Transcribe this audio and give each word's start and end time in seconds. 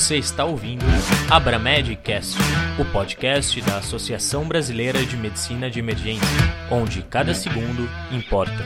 Você 0.00 0.16
está 0.16 0.46
ouvindo 0.46 0.82
Abramedcast, 1.30 2.34
o 2.78 2.84
podcast 2.86 3.60
da 3.60 3.76
Associação 3.76 4.48
Brasileira 4.48 5.04
de 5.04 5.14
Medicina 5.14 5.70
de 5.70 5.78
Emergência, 5.78 6.26
onde 6.70 7.02
cada 7.02 7.34
segundo 7.34 7.86
importa. 8.10 8.64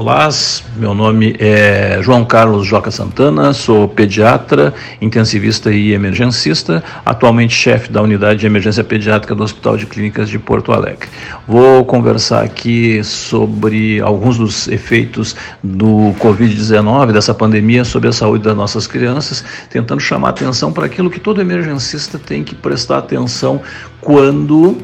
Olá, 0.00 0.30
meu 0.78 0.94
nome 0.94 1.36
é 1.38 1.98
João 2.00 2.24
Carlos 2.24 2.66
Joca 2.66 2.90
Santana, 2.90 3.52
sou 3.52 3.86
pediatra, 3.86 4.72
intensivista 4.98 5.70
e 5.70 5.92
emergencista, 5.92 6.82
atualmente 7.04 7.54
chefe 7.54 7.92
da 7.92 8.00
unidade 8.00 8.40
de 8.40 8.46
emergência 8.46 8.82
pediátrica 8.82 9.34
do 9.34 9.42
Hospital 9.42 9.76
de 9.76 9.84
Clínicas 9.84 10.30
de 10.30 10.38
Porto 10.38 10.72
Alegre. 10.72 11.06
Vou 11.46 11.84
conversar 11.84 12.42
aqui 12.42 13.04
sobre 13.04 14.00
alguns 14.00 14.38
dos 14.38 14.68
efeitos 14.68 15.36
do 15.62 16.14
Covid-19, 16.18 17.12
dessa 17.12 17.34
pandemia, 17.34 17.84
sobre 17.84 18.08
a 18.08 18.12
saúde 18.12 18.44
das 18.44 18.56
nossas 18.56 18.86
crianças, 18.86 19.44
tentando 19.68 20.00
chamar 20.00 20.30
atenção 20.30 20.72
para 20.72 20.86
aquilo 20.86 21.10
que 21.10 21.20
todo 21.20 21.42
emergencista 21.42 22.18
tem 22.18 22.42
que 22.42 22.54
prestar 22.54 22.96
atenção 22.96 23.60
quando 24.00 24.78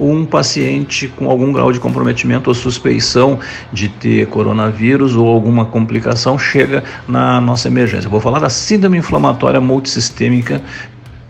um 0.00 0.24
paciente 0.24 1.06
com 1.08 1.30
algum 1.30 1.52
grau 1.52 1.70
de 1.70 1.78
comprometimento 1.78 2.48
ou 2.48 2.54
suspeição 2.54 3.38
de 3.72 3.88
ter 3.88 4.26
coronavírus 4.26 5.14
ou 5.14 5.28
alguma 5.28 5.66
complicação 5.66 6.38
chega 6.38 6.82
na 7.06 7.40
nossa 7.40 7.68
emergência. 7.68 8.08
vou 8.08 8.20
falar 8.20 8.38
da 8.38 8.48
síndrome 8.48 8.98
inflamatória 8.98 9.60
multissistêmica 9.60 10.62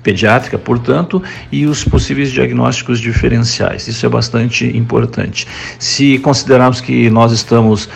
pediátrica, 0.03 0.59
portanto, 0.59 1.23
e 1.53 1.67
os 1.67 1.85
possíveis 1.85 2.31
diagnósticos 2.31 2.99
diferenciais. 3.01 3.87
Isso 3.87 4.05
é 4.07 4.09
bastante 4.09 4.65
importante. 4.77 5.47
Se 5.79 6.19
considerarmos 6.19 6.81
que 6.81 7.11
nós 7.11 7.33
estamos 7.33 7.89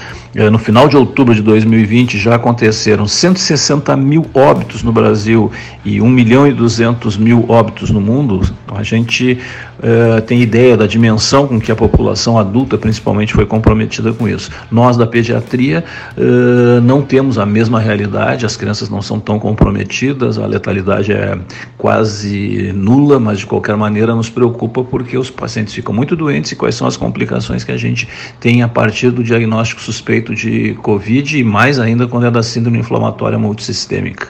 no 0.51 0.59
final 0.59 0.89
de 0.89 0.97
outubro 0.97 1.33
de 1.35 1.41
2020, 1.41 2.19
já 2.19 2.35
aconteceram 2.35 3.07
160 3.07 3.97
mil 3.97 4.27
óbitos 4.35 4.83
no 4.83 4.93
Brasil 4.93 5.51
e 5.85 6.01
1 6.01 6.09
milhão 6.09 6.47
e 6.47 6.53
200 6.53 7.17
mil 7.17 7.45
óbitos 7.49 7.91
no 7.91 8.01
mundo, 8.01 8.43
a 8.75 8.83
gente 8.83 9.39
uh, 9.79 10.21
tem 10.23 10.41
ideia 10.41 10.77
da 10.77 10.87
dimensão 10.87 11.47
com 11.47 11.61
que 11.61 11.71
a 11.71 11.77
população 11.77 12.39
adulta, 12.39 12.77
principalmente, 12.77 13.33
foi 13.33 13.47
comprometida 13.47 14.13
com 14.13 14.29
isso. 14.29 14.51
Nós, 14.71 14.97
da 14.97 15.07
pediatria, 15.07 15.85
uh, 16.17 16.81
não 16.81 17.03
temos 17.03 17.39
a 17.39 17.47
mesma 17.47 17.79
realidade, 17.79 18.47
as 18.47 18.57
crianças 18.57 18.89
não 18.89 19.03
são 19.03 19.21
tão 19.21 19.39
comprometidas, 19.39 20.39
a 20.39 20.47
letalidade 20.47 21.13
é 21.13 21.39
quase 21.79 22.73
nula, 22.75 23.21
mas 23.21 23.39
de 23.39 23.47
qualquer 23.47 23.77
maneira 23.77 24.15
nos 24.15 24.29
preocupa 24.29 24.83
porque 24.83 25.17
os 25.17 25.31
pacientes 25.31 25.75
ficam 25.75 25.95
muito 25.95 26.17
doentes 26.17 26.53
e 26.53 26.57
quais 26.57 26.75
são 26.75 26.87
as 26.87 26.97
complicações 26.97 27.63
que 27.63 27.73
a 27.73 27.77
gente 27.77 28.09
tem 28.41 28.63
a 28.63 28.69
partir 28.69 29.11
do 29.11 29.23
diagnóstico 29.23 29.81
suspeito 29.81 30.24
de 30.33 30.75
Covid 30.75 31.37
e 31.37 31.43
mais 31.43 31.81
ainda 31.81 32.07
quando 32.07 32.27
é 32.27 32.31
da 32.31 32.43
síndrome 32.43 32.79
inflamatória 32.79 33.37
multissistêmica. 33.37 34.29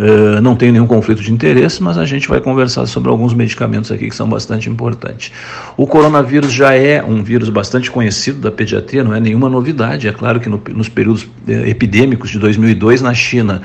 Uh, 0.00 0.40
não 0.40 0.56
tenho 0.56 0.72
nenhum 0.72 0.86
conflito 0.86 1.20
de 1.20 1.30
interesse, 1.30 1.82
mas 1.82 1.98
a 1.98 2.06
gente 2.06 2.26
vai 2.26 2.40
conversar 2.40 2.86
sobre 2.86 3.10
alguns 3.10 3.34
medicamentos 3.34 3.92
aqui 3.92 4.08
que 4.08 4.16
são 4.16 4.26
bastante 4.26 4.70
importantes. 4.70 5.30
O 5.76 5.86
coronavírus 5.86 6.50
já 6.50 6.74
é 6.74 7.04
um 7.04 7.22
vírus 7.22 7.50
bastante 7.50 7.90
conhecido 7.90 8.40
da 8.40 8.50
pediatria, 8.50 9.04
não 9.04 9.14
é 9.14 9.20
nenhuma 9.20 9.50
novidade. 9.50 10.08
É 10.08 10.12
claro 10.12 10.40
que 10.40 10.48
no, 10.48 10.58
nos 10.70 10.88
períodos 10.88 11.28
eh, 11.46 11.68
epidêmicos 11.68 12.30
de 12.30 12.38
2002 12.38 13.02
na 13.02 13.12
China, 13.12 13.60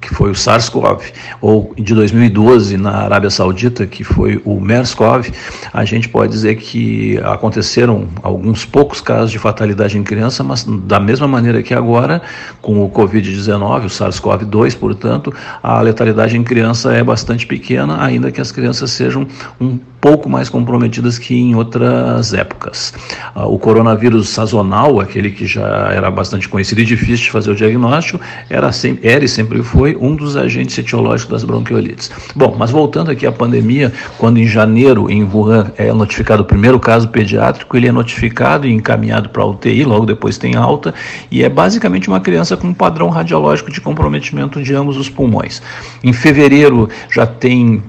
que 0.00 0.14
foi 0.14 0.30
o 0.30 0.34
SARS-CoV, 0.34 1.12
ou 1.40 1.74
de 1.76 1.94
2012 1.94 2.76
na 2.76 3.04
Arábia 3.04 3.30
Saudita, 3.30 3.86
que 3.86 4.04
foi 4.04 4.40
o 4.44 4.60
MERS-CoV, 4.60 5.32
a 5.72 5.84
gente 5.84 6.08
pode 6.08 6.32
dizer 6.32 6.56
que 6.56 7.18
aconteceram 7.24 8.08
alguns 8.22 8.64
poucos 8.64 9.00
casos 9.00 9.30
de 9.30 9.38
fatalidade 9.38 9.98
em 9.98 10.02
criança, 10.02 10.44
mas 10.44 10.64
da 10.64 11.00
mesma 11.00 11.26
maneira 11.26 11.62
que 11.62 11.74
agora, 11.74 12.22
com 12.62 12.84
o 12.84 12.90
Covid-19, 12.90 13.84
o 13.84 13.88
SARS-CoV-2, 13.88 14.76
portanto, 14.76 15.34
a 15.62 15.80
letalidade 15.80 16.36
em 16.36 16.44
criança 16.44 16.92
é 16.92 17.02
bastante 17.02 17.46
pequena, 17.46 18.02
ainda 18.02 18.30
que 18.30 18.40
as 18.40 18.52
crianças 18.52 18.90
sejam 18.92 19.26
um 19.60 19.78
pouco 20.00 20.28
mais 20.28 20.48
comprometidas 20.48 21.18
que 21.18 21.34
em 21.34 21.54
outras 21.54 22.32
épocas. 22.32 22.94
Ah, 23.34 23.46
o 23.46 23.58
coronavírus 23.58 24.28
sazonal, 24.28 25.00
aquele 25.00 25.30
que 25.30 25.46
já 25.46 25.90
era 25.92 26.10
bastante 26.10 26.48
conhecido 26.48 26.80
e 26.80 26.84
difícil 26.84 27.24
de 27.24 27.30
fazer 27.30 27.50
o 27.50 27.54
diagnóstico, 27.54 28.20
era, 28.48 28.70
sempre, 28.72 29.08
era 29.08 29.24
e 29.24 29.28
sempre 29.28 29.62
foi 29.62 29.87
um 29.96 30.14
dos 30.14 30.36
agentes 30.36 30.76
etiológicos 30.78 31.32
das 31.32 31.44
bronquiolites. 31.44 32.10
Bom, 32.34 32.56
mas 32.58 32.70
voltando 32.70 33.10
aqui 33.10 33.26
à 33.26 33.32
pandemia, 33.32 33.92
quando 34.18 34.38
em 34.38 34.46
janeiro 34.46 35.10
em 35.10 35.24
Wuhan 35.24 35.72
é 35.76 35.92
notificado 35.92 36.42
o 36.42 36.44
primeiro 36.44 36.78
caso 36.78 37.08
pediátrico, 37.08 37.76
ele 37.76 37.88
é 37.88 37.92
notificado 37.92 38.66
e 38.66 38.72
encaminhado 38.72 39.28
para 39.28 39.42
a 39.42 39.46
UTI, 39.46 39.84
logo 39.84 40.06
depois 40.06 40.38
tem 40.38 40.56
alta, 40.56 40.94
e 41.30 41.42
é 41.42 41.48
basicamente 41.48 42.08
uma 42.08 42.20
criança 42.20 42.56
com 42.56 42.68
um 42.68 42.74
padrão 42.74 43.08
radiológico 43.08 43.70
de 43.70 43.80
comprometimento 43.80 44.62
de 44.62 44.74
ambos 44.74 44.96
os 44.96 45.08
pulmões. 45.08 45.62
Em 46.02 46.12
fevereiro 46.12 46.88
já 47.10 47.26
tem 47.26 47.82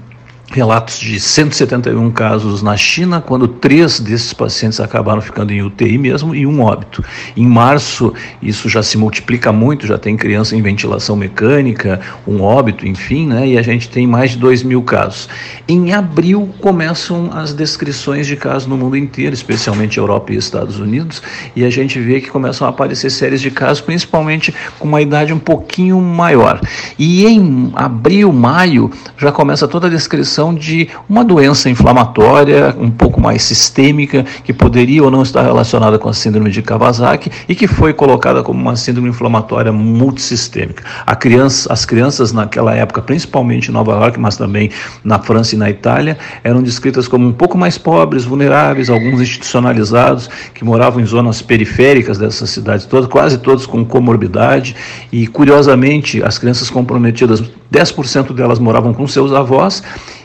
relatos 0.50 0.98
de 0.98 1.20
171 1.20 2.10
casos 2.10 2.60
na 2.60 2.76
China, 2.76 3.20
quando 3.20 3.46
três 3.46 4.00
desses 4.00 4.32
pacientes 4.32 4.80
acabaram 4.80 5.20
ficando 5.20 5.52
em 5.52 5.62
UTI 5.62 5.96
mesmo 5.96 6.34
e 6.34 6.44
um 6.44 6.60
óbito. 6.60 7.04
Em 7.36 7.46
março, 7.46 8.12
isso 8.42 8.68
já 8.68 8.82
se 8.82 8.98
multiplica 8.98 9.52
muito, 9.52 9.86
já 9.86 9.96
tem 9.96 10.16
criança 10.16 10.56
em 10.56 10.62
ventilação 10.62 11.14
mecânica, 11.14 12.00
um 12.26 12.42
óbito, 12.42 12.86
enfim, 12.86 13.28
né? 13.28 13.46
e 13.46 13.58
a 13.58 13.62
gente 13.62 13.88
tem 13.88 14.06
mais 14.06 14.32
de 14.32 14.38
2 14.38 14.64
mil 14.64 14.82
casos. 14.82 15.28
Em 15.68 15.92
abril, 15.92 16.50
começam 16.60 17.30
as 17.32 17.54
descrições 17.54 18.26
de 18.26 18.34
casos 18.34 18.66
no 18.66 18.76
mundo 18.76 18.96
inteiro, 18.96 19.34
especialmente 19.34 19.98
Europa 19.98 20.32
e 20.32 20.36
Estados 20.36 20.80
Unidos, 20.80 21.22
e 21.54 21.64
a 21.64 21.70
gente 21.70 22.00
vê 22.00 22.20
que 22.20 22.28
começam 22.28 22.66
a 22.66 22.70
aparecer 22.70 23.10
séries 23.10 23.40
de 23.40 23.52
casos, 23.52 23.80
principalmente 23.80 24.52
com 24.78 24.88
uma 24.88 25.00
idade 25.00 25.32
um 25.32 25.38
pouquinho 25.38 26.00
maior. 26.00 26.60
E 26.98 27.24
em 27.24 27.70
abril, 27.74 28.32
maio, 28.32 28.90
já 29.16 29.30
começa 29.30 29.68
toda 29.68 29.86
a 29.86 29.90
descrição 29.90 30.39
de 30.54 30.88
uma 31.08 31.24
doença 31.24 31.68
inflamatória 31.68 32.74
um 32.78 32.90
pouco 32.90 33.20
mais 33.20 33.42
sistêmica, 33.42 34.24
que 34.42 34.52
poderia 34.52 35.04
ou 35.04 35.10
não 35.10 35.22
estar 35.22 35.42
relacionada 35.42 35.98
com 35.98 36.08
a 36.08 36.14
síndrome 36.14 36.50
de 36.50 36.62
Kawasaki 36.62 37.30
e 37.48 37.54
que 37.54 37.66
foi 37.68 37.92
colocada 37.92 38.42
como 38.42 38.60
uma 38.60 38.76
síndrome 38.76 39.10
inflamatória 39.10 39.70
multissistêmica. 39.70 40.82
Criança, 41.20 41.70
as 41.70 41.84
crianças 41.84 42.32
naquela 42.32 42.74
época, 42.74 43.02
principalmente 43.02 43.68
em 43.68 43.72
Nova 43.72 43.92
York, 43.92 44.18
mas 44.18 44.38
também 44.38 44.70
na 45.04 45.18
França 45.18 45.54
e 45.54 45.58
na 45.58 45.68
Itália, 45.68 46.16
eram 46.42 46.62
descritas 46.62 47.06
como 47.06 47.28
um 47.28 47.32
pouco 47.32 47.58
mais 47.58 47.76
pobres, 47.76 48.24
vulneráveis, 48.24 48.88
alguns 48.88 49.20
institucionalizados, 49.20 50.30
que 50.54 50.64
moravam 50.64 51.02
em 51.02 51.04
zonas 51.04 51.42
periféricas 51.42 52.16
dessas 52.16 52.48
cidades 52.48 52.86
todas, 52.86 53.06
quase 53.06 53.36
todos 53.36 53.66
com 53.66 53.84
comorbidade, 53.84 54.74
e 55.12 55.26
curiosamente 55.26 56.22
as 56.22 56.38
crianças 56.38 56.70
comprometidas 56.70 57.42
10% 57.72 58.32
delas 58.32 58.58
moravam 58.58 58.92
com 58.92 59.06
seus 59.06 59.32
avós 59.32 59.82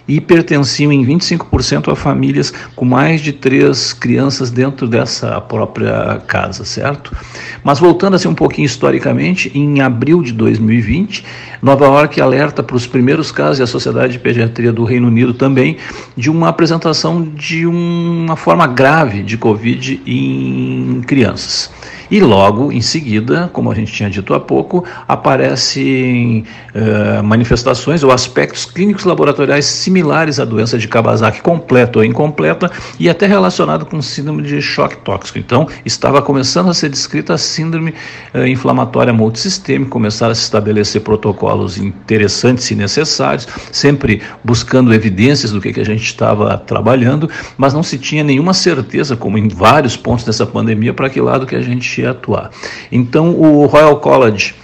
e 0.07 0.21
pertenciam 0.21 0.91
em 0.91 1.05
25% 1.05 1.91
a 1.91 1.95
famílias 1.95 2.53
com 2.75 2.85
mais 2.85 3.21
de 3.21 3.33
três 3.33 3.91
crianças 3.91 4.51
dentro 4.51 4.87
dessa 4.87 5.41
própria 5.41 6.21
casa, 6.27 6.63
certo? 6.63 7.15
Mas 7.63 7.79
voltando 7.79 8.15
assim 8.15 8.27
um 8.27 8.35
pouquinho 8.35 8.65
historicamente, 8.65 9.51
em 9.55 9.81
abril 9.81 10.21
de 10.21 10.31
2020, 10.31 11.25
Nova 11.61 11.85
York 11.85 12.21
alerta 12.21 12.61
para 12.61 12.75
os 12.75 12.85
primeiros 12.85 13.31
casos 13.31 13.59
e 13.59 13.63
a 13.63 13.67
Sociedade 13.67 14.13
de 14.13 14.19
Pediatria 14.19 14.71
do 14.71 14.83
Reino 14.83 15.07
Unido 15.07 15.33
também 15.33 15.77
de 16.15 16.29
uma 16.29 16.49
apresentação 16.49 17.23
de 17.23 17.65
uma 17.65 18.35
forma 18.35 18.67
grave 18.67 19.23
de 19.23 19.37
Covid 19.37 20.01
em 20.05 21.01
crianças. 21.07 21.71
E 22.15 22.21
logo 22.21 22.71
em 22.71 22.79
seguida, 22.79 23.49
como 23.51 23.69
a 23.69 23.75
gente 23.75 23.91
tinha 23.91 24.09
dito 24.09 24.33
há 24.33 24.39
pouco, 24.39 24.85
aparecem 25.05 26.45
uh, 26.73 27.21
manifestações 27.21 28.03
ou 28.03 28.11
aspectos 28.11 28.63
clínicos 28.63 29.03
laboratoriais 29.03 29.65
similares 29.65 30.39
à 30.39 30.45
doença 30.45 30.77
de 30.77 30.87
Kawasaki 30.87 31.41
completa 31.41 31.99
ou 31.99 32.05
incompleta 32.05 32.71
e 32.97 33.09
até 33.09 33.27
relacionado 33.27 33.85
com 33.85 34.01
síndrome 34.01 34.43
de 34.43 34.61
choque 34.61 34.95
tóxico. 34.99 35.39
Então, 35.39 35.67
estava 35.83 36.21
começando 36.21 36.69
a 36.69 36.73
ser 36.73 36.87
descrita 36.87 37.33
a 37.33 37.37
síndrome 37.37 37.93
uh, 38.33 38.47
inflamatória 38.47 39.11
multissistêmica, 39.11 39.91
começaram 39.91 40.31
a 40.31 40.35
se 40.35 40.43
estabelecer 40.43 41.01
protocolos 41.01 41.77
interessantes 41.77 42.71
e 42.71 42.75
necessários, 42.75 43.45
sempre 43.73 44.21
buscando 44.41 44.93
evidências 44.93 45.51
do 45.51 45.59
que, 45.59 45.73
que 45.73 45.81
a 45.81 45.85
gente 45.85 46.05
estava 46.05 46.57
trabalhando, 46.57 47.29
mas 47.57 47.73
não 47.73 47.83
se 47.83 47.97
tinha 47.97 48.23
nenhuma 48.23 48.53
certeza, 48.53 49.17
como 49.17 49.37
em 49.37 49.49
vários 49.49 49.97
pontos 49.97 50.23
dessa 50.23 50.45
pandemia, 50.45 50.93
para 50.93 51.09
que 51.09 51.19
lado 51.19 51.45
que 51.45 51.57
a 51.57 51.61
gente 51.61 52.04
atuar. 52.07 52.51
Então, 52.91 53.31
o 53.31 53.65
Royal 53.65 53.97
College 53.99 54.55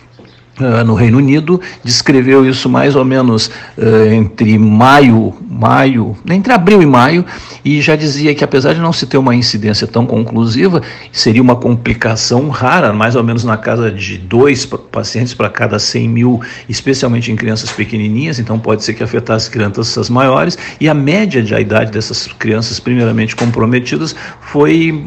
uh, 0.59 0.83
no 0.83 0.93
Reino 0.93 1.17
Unido 1.17 1.61
descreveu 1.83 2.45
isso 2.45 2.69
mais 2.69 2.95
ou 2.95 3.05
menos 3.05 3.47
uh, 3.77 4.13
entre 4.13 4.57
maio, 4.57 5.33
maio, 5.49 6.17
entre 6.29 6.51
abril 6.51 6.81
e 6.81 6.85
maio, 6.85 7.25
e 7.63 7.81
já 7.81 7.95
dizia 7.95 8.33
que 8.33 8.43
apesar 8.43 8.73
de 8.73 8.79
não 8.79 8.91
se 8.91 9.05
ter 9.05 9.17
uma 9.17 9.35
incidência 9.35 9.87
tão 9.87 10.05
conclusiva, 10.05 10.81
seria 11.11 11.41
uma 11.41 11.55
complicação 11.55 12.49
rara, 12.49 12.91
mais 12.91 13.15
ou 13.15 13.23
menos 13.23 13.43
na 13.43 13.57
casa 13.57 13.91
de 13.91 14.17
dois 14.17 14.65
pacientes 14.65 15.33
para 15.33 15.49
cada 15.49 15.77
100 15.77 16.09
mil, 16.09 16.41
especialmente 16.67 17.31
em 17.31 17.35
crianças 17.35 17.71
pequenininhas, 17.71 18.39
então 18.39 18.57
pode 18.59 18.83
ser 18.83 18.93
que 18.93 19.03
afetasse 19.03 19.49
crianças 19.49 20.09
maiores, 20.09 20.57
e 20.79 20.89
a 20.89 20.93
média 20.93 21.43
de 21.43 21.53
a 21.53 21.61
idade 21.61 21.91
dessas 21.91 22.27
crianças 22.27 22.79
primeiramente 22.79 23.35
comprometidas 23.35 24.15
foi 24.41 25.03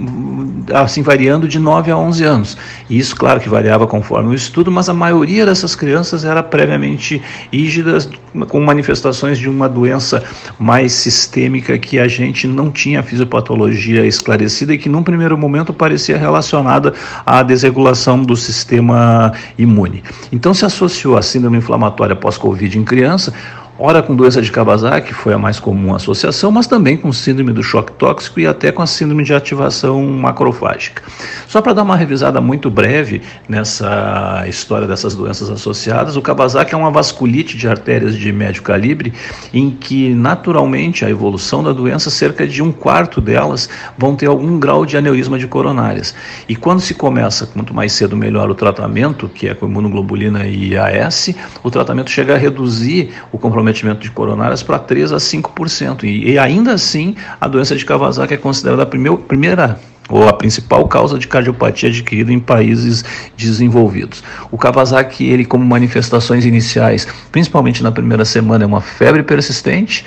assim 0.73 1.03
variando 1.03 1.49
de 1.49 1.59
9 1.59 1.91
a 1.91 1.97
11 1.97 2.25
anos. 2.25 2.57
E 2.89 2.99
isso, 2.99 3.17
claro, 3.17 3.41
que 3.41 3.49
variava 3.49 3.87
conforme 3.87 4.31
o 4.31 4.35
estudo, 4.35 4.71
mas 4.71 4.89
a 4.89 4.95
maioria 4.95 5.34
dessas 5.43 5.75
crianças 5.75 6.23
era 6.23 6.43
previamente 6.43 7.23
rígidas, 7.51 8.11
com 8.49 8.61
manifestações 8.61 9.39
de 9.39 9.49
uma 9.49 9.69
doença 9.69 10.23
mais 10.59 10.93
sistêmica 10.93 11.79
que 11.79 11.99
a 11.99 12.07
gente 12.07 12.47
não 12.47 12.71
tinha 12.71 13.03
fisiopatologia 13.03 14.05
esclarecida 14.05 14.75
e 14.75 14.79
que 14.79 14.89
num 14.89 15.03
primeiro 15.03 15.39
momento 15.39 15.73
parecia 15.73 16.19
relacionada 16.19 16.93
à 17.25 17.43
desregulação 17.43 18.23
do 18.23 18.37
sistema 18.37 19.33
imune. 19.57 20.03
Então 20.31 20.53
se 20.53 20.67
associou 20.67 21.17
a 21.17 21.23
síndrome 21.23 21.57
inflamatória 21.57 22.15
pós-Covid 22.15 22.79
em 22.79 22.85
criança, 22.85 23.33
ora 23.79 24.03
com 24.03 24.15
doença 24.15 24.41
de 24.41 24.53
Kawasaki, 24.53 25.13
foi 25.13 25.35
a 25.35 25.39
mais 25.39 25.59
comum 25.59 25.95
associação, 25.95 26.51
mas 26.51 26.67
também 26.67 26.97
com 26.97 27.13
síndrome 27.13 27.53
do 27.53 27.63
choque 27.63 27.93
tóxico 27.93 28.39
e 28.39 28.47
até 28.47 28.71
com 28.71 28.83
a 28.83 28.87
síndrome 28.87 29.25
de 29.25 29.35
ativação 29.35 30.03
macrofágica. 30.07 31.03
Só 31.49 31.61
para 31.61 31.73
dar 31.73 31.83
uma 31.83 31.97
revisada 31.97 32.41
muito 32.41 32.71
breve 32.71 33.23
nessa 33.49 34.45
história 34.47 34.87
dessas 34.87 35.15
doenças 35.15 35.51
associadas, 35.51 36.17
o 36.17 36.23
Kawasaki 36.23 36.75
é 36.75 36.79
uma 36.79 36.91
vasculite 36.91 37.57
de 37.57 37.69
artérias 37.69 38.17
de 38.17 38.33
médio 38.33 38.63
calibre, 38.63 39.13
em 39.53 39.71
que 39.71 40.15
naturalmente 40.15 41.05
a 41.05 41.11
evolução 41.11 41.63
da 41.63 41.73
doença, 41.73 42.11
cerca 42.11 42.47
de 42.47 42.63
um 42.63 42.71
quarto 42.71 43.21
delas 43.21 43.69
vão 43.99 44.15
ter 44.15 44.27
algum 44.27 44.59
grau 44.59 44.87
de 44.87 44.97
aneurisma 44.97 45.39
de 45.39 45.47
coronárias. 45.47 46.15
E 46.49 46.55
quando 46.55 46.81
se 46.81 46.95
começa, 46.95 47.47
quanto 47.47 47.75
mais 47.75 47.93
cedo 47.93 48.17
melhor 48.17 48.49
o 48.51 48.55
tratamento, 48.55 49.29
que 49.29 49.49
é 49.49 49.55
com 49.55 49.67
imunoglobulina 49.67 50.47
e 50.47 50.77
AS, 50.77 51.35
o 51.63 51.71
tratamento 51.71 52.11
chega 52.11 52.35
a 52.35 52.39
reduzir 52.39 53.11
o 53.33 53.39
comprometimento 53.39 53.64
comprometimento 53.65 54.01
de 54.01 54.11
coronárias 54.11 54.63
para 54.63 54.79
3 54.79 55.13
a 55.13 55.17
5%. 55.17 56.05
E, 56.05 56.33
e 56.33 56.39
ainda 56.39 56.73
assim, 56.73 57.15
a 57.41 57.49
doença 57.49 57.75
de 57.75 57.85
Kawasaki 57.85 58.35
é 58.35 58.37
considerada 58.37 58.83
a 58.83 58.87
primeira, 58.87 59.17
primeira 59.17 59.81
ou 60.11 60.29
a 60.29 60.35
principal 60.35 60.87
causa 60.87 61.19
de 61.19 61.27
cardiopatia 61.27 61.89
adquirida 61.89 62.31
em 62.31 62.39
países 62.39 63.03
desenvolvidos. 63.37 64.23
O 64.51 64.59
Kawasaki, 64.59 65.25
ele 65.25 65.47
como 65.47 65.65
manifestações 65.65 66.45
iniciais, 66.45 67.09
principalmente 67.33 67.83
na 67.83 67.91
primeira 67.91 68.25
semana, 68.25 68.65
é 68.65 68.67
uma 68.67 68.83
febre 68.83 69.23
persistente, 69.23 70.05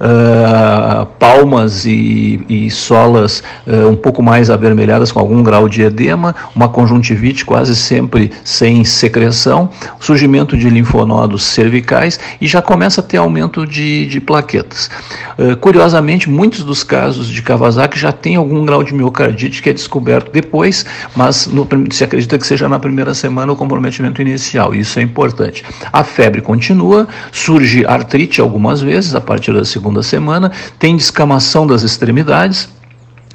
uh, 0.00 1.06
palmas 1.18 1.84
e, 1.84 2.40
e 2.48 2.70
solas 2.70 3.42
uh, 3.66 3.88
um 3.88 3.96
pouco 3.96 4.22
mais 4.22 4.50
avermelhadas 4.50 5.12
com 5.12 5.20
algum 5.20 5.42
grau 5.42 5.68
de 5.68 5.82
edema, 5.82 6.34
uma 6.56 6.68
conjuntivite 6.68 7.44
quase 7.44 7.76
sempre 7.76 8.32
sem 8.42 8.84
secreção, 8.84 9.68
surgimento 10.00 10.56
de 10.56 10.68
linfonodos 10.70 11.44
cervicais 11.44 12.18
e 12.40 12.46
já 12.46 12.62
começa 12.62 13.00
a 13.00 13.04
ter 13.04 13.18
aumento 13.18 13.66
de, 13.66 14.06
de 14.06 14.20
plaquetas. 14.20 14.90
Uh, 15.38 15.56
curiosamente, 15.56 16.28
muitos 16.28 16.64
dos 16.64 16.82
casos 16.82 17.28
de 17.28 17.42
Kawasaki 17.42 17.98
já 17.98 18.12
tem 18.12 18.36
algum 18.36 18.64
grau 18.64 18.82
de 18.82 18.94
miocardite 18.94 19.62
que 19.62 19.70
é 19.70 19.72
descoberto 19.72 20.32
depois, 20.32 20.86
mas 21.14 21.46
no, 21.46 21.66
se 21.90 22.04
acredita 22.04 22.38
que 22.38 22.46
seja 22.46 22.68
na 22.68 22.78
primeira 22.78 23.14
semana 23.14 23.52
o 23.52 23.56
comprometimento 23.56 24.22
inicial. 24.22 24.74
Isso 24.74 24.98
é 24.98 25.02
importante. 25.02 25.64
A 25.92 26.02
febre 26.02 26.40
continua, 26.40 27.06
surge 27.32 27.84
artrite 27.84 28.40
algumas 28.40 28.80
vezes 28.80 29.14
a 29.14 29.20
partir 29.20 29.52
da 29.52 29.64
segunda 29.64 29.89
segunda 29.90 30.02
semana, 30.02 30.52
tem 30.78 30.96
descamação 30.96 31.66
das 31.66 31.82
extremidades, 31.82 32.68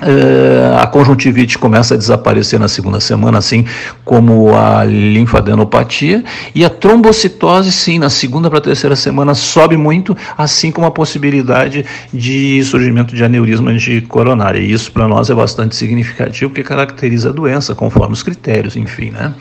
Uh, 0.02 0.76
a 0.78 0.88
conjuntivite 0.88 1.58
começa 1.58 1.94
a 1.94 1.98
desaparecer 1.98 2.60
na 2.60 2.68
segunda 2.68 3.00
semana, 3.00 3.38
assim 3.38 3.66
como 4.04 4.54
a 4.54 4.84
linfadenopatia, 4.84 6.22
e 6.54 6.66
a 6.66 6.70
trombocitose, 6.70 7.72
sim, 7.72 7.98
na 7.98 8.10
segunda 8.10 8.50
para 8.50 8.60
terceira 8.60 8.94
semana 8.94 9.34
sobe 9.34 9.78
muito, 9.78 10.16
assim 10.38 10.70
como 10.70 10.86
a 10.86 10.92
possibilidade 10.92 11.86
de 12.14 12.62
surgimento 12.66 13.16
de 13.16 13.24
aneurisma 13.24 13.74
de 13.74 14.02
coronária. 14.02 14.60
E 14.60 14.70
isso 14.70 14.92
para 14.92 15.08
nós 15.08 15.30
é 15.30 15.34
bastante 15.34 15.78
significativo, 15.78 16.50
porque 16.50 16.64
caracteriza 16.64 17.30
a 17.30 17.32
doença 17.32 17.74
conforme 17.74 18.12
os 18.12 18.22
critérios, 18.22 18.76
enfim. 18.76 19.12
Né? 19.12 19.34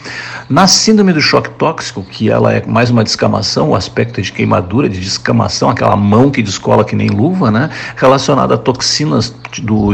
Na 0.49 0.69
síndrome 0.69 1.12
do 1.12 1.21
choque 1.21 1.51
tóxico, 1.51 2.05
que 2.05 2.31
ela 2.31 2.53
é 2.53 2.65
mais 2.65 2.91
uma 2.91 3.03
descamação, 3.03 3.71
o 3.71 3.75
aspecto 3.75 4.23
de 4.23 4.31
queimadura, 4.31 4.89
de 4.89 5.01
descamação, 5.01 5.69
aquela 5.69 5.97
mão 5.97 6.31
que 6.31 6.41
descola 6.41 6.85
que 6.85 6.95
nem 6.95 7.09
luva, 7.09 7.51
né? 7.51 7.71
relacionada 7.97 8.55
a 8.55 8.59
toxinas 8.59 9.35
do 9.61 9.91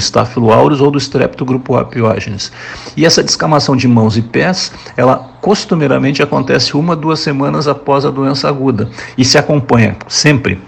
aureus 0.53 0.81
ou 0.81 0.91
do 0.91 0.99
grupo 1.45 1.77
apiógenes. 1.77 2.53
E 2.97 3.05
essa 3.05 3.23
descamação 3.23 3.77
de 3.77 3.89
mãos 3.89 4.17
e 4.17 4.23
pés, 4.23 4.73
ela 4.97 5.31
costumeiramente 5.41 6.23
acontece 6.23 6.77
uma, 6.77 6.95
duas 6.95 7.21
semanas 7.21 7.67
após 7.67 8.05
a 8.05 8.11
doença 8.11 8.49
aguda 8.49 8.89
e 9.17 9.25
se 9.25 9.39
acompanha 9.39 9.97
sempre 10.09 10.61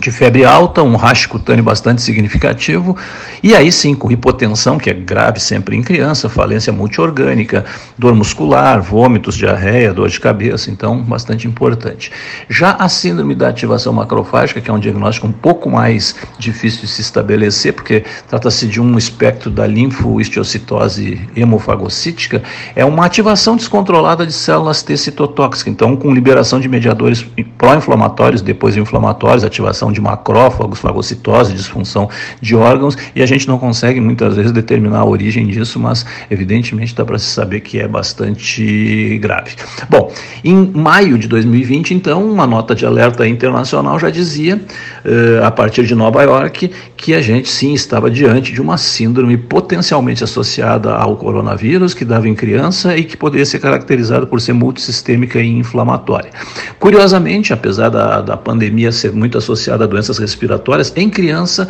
de 0.00 0.10
febre 0.10 0.44
alta, 0.44 0.82
um 0.82 0.96
racho 0.96 1.28
cutâneo 1.28 1.62
bastante 1.62 2.02
significativo, 2.02 2.96
e 3.42 3.54
aí 3.54 3.70
sim 3.70 3.94
com 3.94 4.10
hipotensão, 4.10 4.78
que 4.78 4.90
é 4.90 4.94
grave 4.94 5.40
sempre 5.40 5.76
em 5.76 5.82
criança, 5.82 6.28
falência 6.28 6.72
multiorgânica, 6.72 7.64
dor 7.98 8.14
muscular, 8.14 8.80
vômitos, 8.80 9.34
diarreia, 9.34 9.92
dor 9.92 10.08
de 10.08 10.18
cabeça, 10.18 10.70
então 10.70 11.02
bastante 11.02 11.46
importante. 11.46 12.10
Já 12.48 12.72
a 12.72 12.88
síndrome 12.88 13.34
da 13.34 13.48
ativação 13.48 13.92
macrofágica, 13.92 14.60
que 14.60 14.70
é 14.70 14.72
um 14.72 14.78
diagnóstico 14.78 15.26
um 15.26 15.32
pouco 15.32 15.70
mais 15.70 16.16
difícil 16.38 16.80
de 16.82 16.88
se 16.88 17.00
estabelecer, 17.00 17.74
porque 17.74 18.04
trata-se 18.28 18.66
de 18.66 18.80
um 18.80 18.96
espectro 18.96 19.50
da 19.50 19.66
linfohistiocytose 19.66 21.28
hemofagocítica, 21.36 22.42
é 22.74 22.84
uma 22.84 23.04
ativação 23.04 23.56
descontrolada 23.56 24.26
de 24.26 24.32
células 24.32 24.82
T 24.82 24.96
citotóxicas, 24.96 25.72
então 25.72 25.96
com 25.96 26.12
liberação 26.12 26.60
de 26.60 26.68
mediadores 26.68 27.26
pró-inflamatórios, 27.58 28.42
depois 28.42 28.76
inflamatórios, 28.76 29.44
ativação 29.44 29.89
de 29.92 30.00
macrófagos, 30.00 30.78
fagocitose, 30.78 31.52
disfunção 31.52 32.08
de 32.40 32.54
órgãos, 32.56 32.96
e 33.14 33.22
a 33.22 33.26
gente 33.26 33.46
não 33.46 33.58
consegue 33.58 34.00
muitas 34.00 34.36
vezes 34.36 34.52
determinar 34.52 35.00
a 35.00 35.04
origem 35.04 35.46
disso, 35.46 35.78
mas 35.78 36.04
evidentemente 36.30 36.94
dá 36.94 37.04
para 37.04 37.18
se 37.18 37.26
saber 37.26 37.60
que 37.60 37.78
é 37.78 37.88
bastante 37.88 39.18
grave. 39.18 39.52
Bom, 39.88 40.12
em 40.44 40.70
maio 40.74 41.18
de 41.18 41.28
2020, 41.28 41.94
então, 41.94 42.24
uma 42.30 42.46
nota 42.46 42.74
de 42.74 42.86
alerta 42.86 43.26
internacional 43.26 43.98
já 43.98 44.10
dizia, 44.10 44.56
uh, 44.56 45.44
a 45.44 45.50
partir 45.50 45.84
de 45.84 45.94
Nova 45.94 46.22
York, 46.22 46.70
que 46.96 47.14
a 47.14 47.20
gente 47.20 47.48
sim 47.48 47.72
estava 47.72 48.10
diante 48.10 48.52
de 48.52 48.60
uma 48.60 48.76
síndrome 48.76 49.36
potencialmente 49.36 50.22
associada 50.22 50.94
ao 50.94 51.16
coronavírus, 51.16 51.94
que 51.94 52.04
dava 52.04 52.28
em 52.28 52.34
criança 52.34 52.96
e 52.96 53.04
que 53.04 53.16
poderia 53.16 53.46
ser 53.46 53.58
caracterizada 53.58 54.26
por 54.26 54.40
ser 54.40 54.52
multissistêmica 54.52 55.40
e 55.40 55.48
inflamatória. 55.48 56.30
Curiosamente, 56.78 57.52
apesar 57.52 57.88
da, 57.88 58.20
da 58.20 58.36
pandemia 58.36 58.92
ser 58.92 59.12
muito 59.12 59.38
associada 59.38 59.79
associada 59.80 59.84
a 59.84 59.88
doenças 59.88 60.18
respiratórias, 60.18 60.92
em 60.96 61.08
criança, 61.08 61.68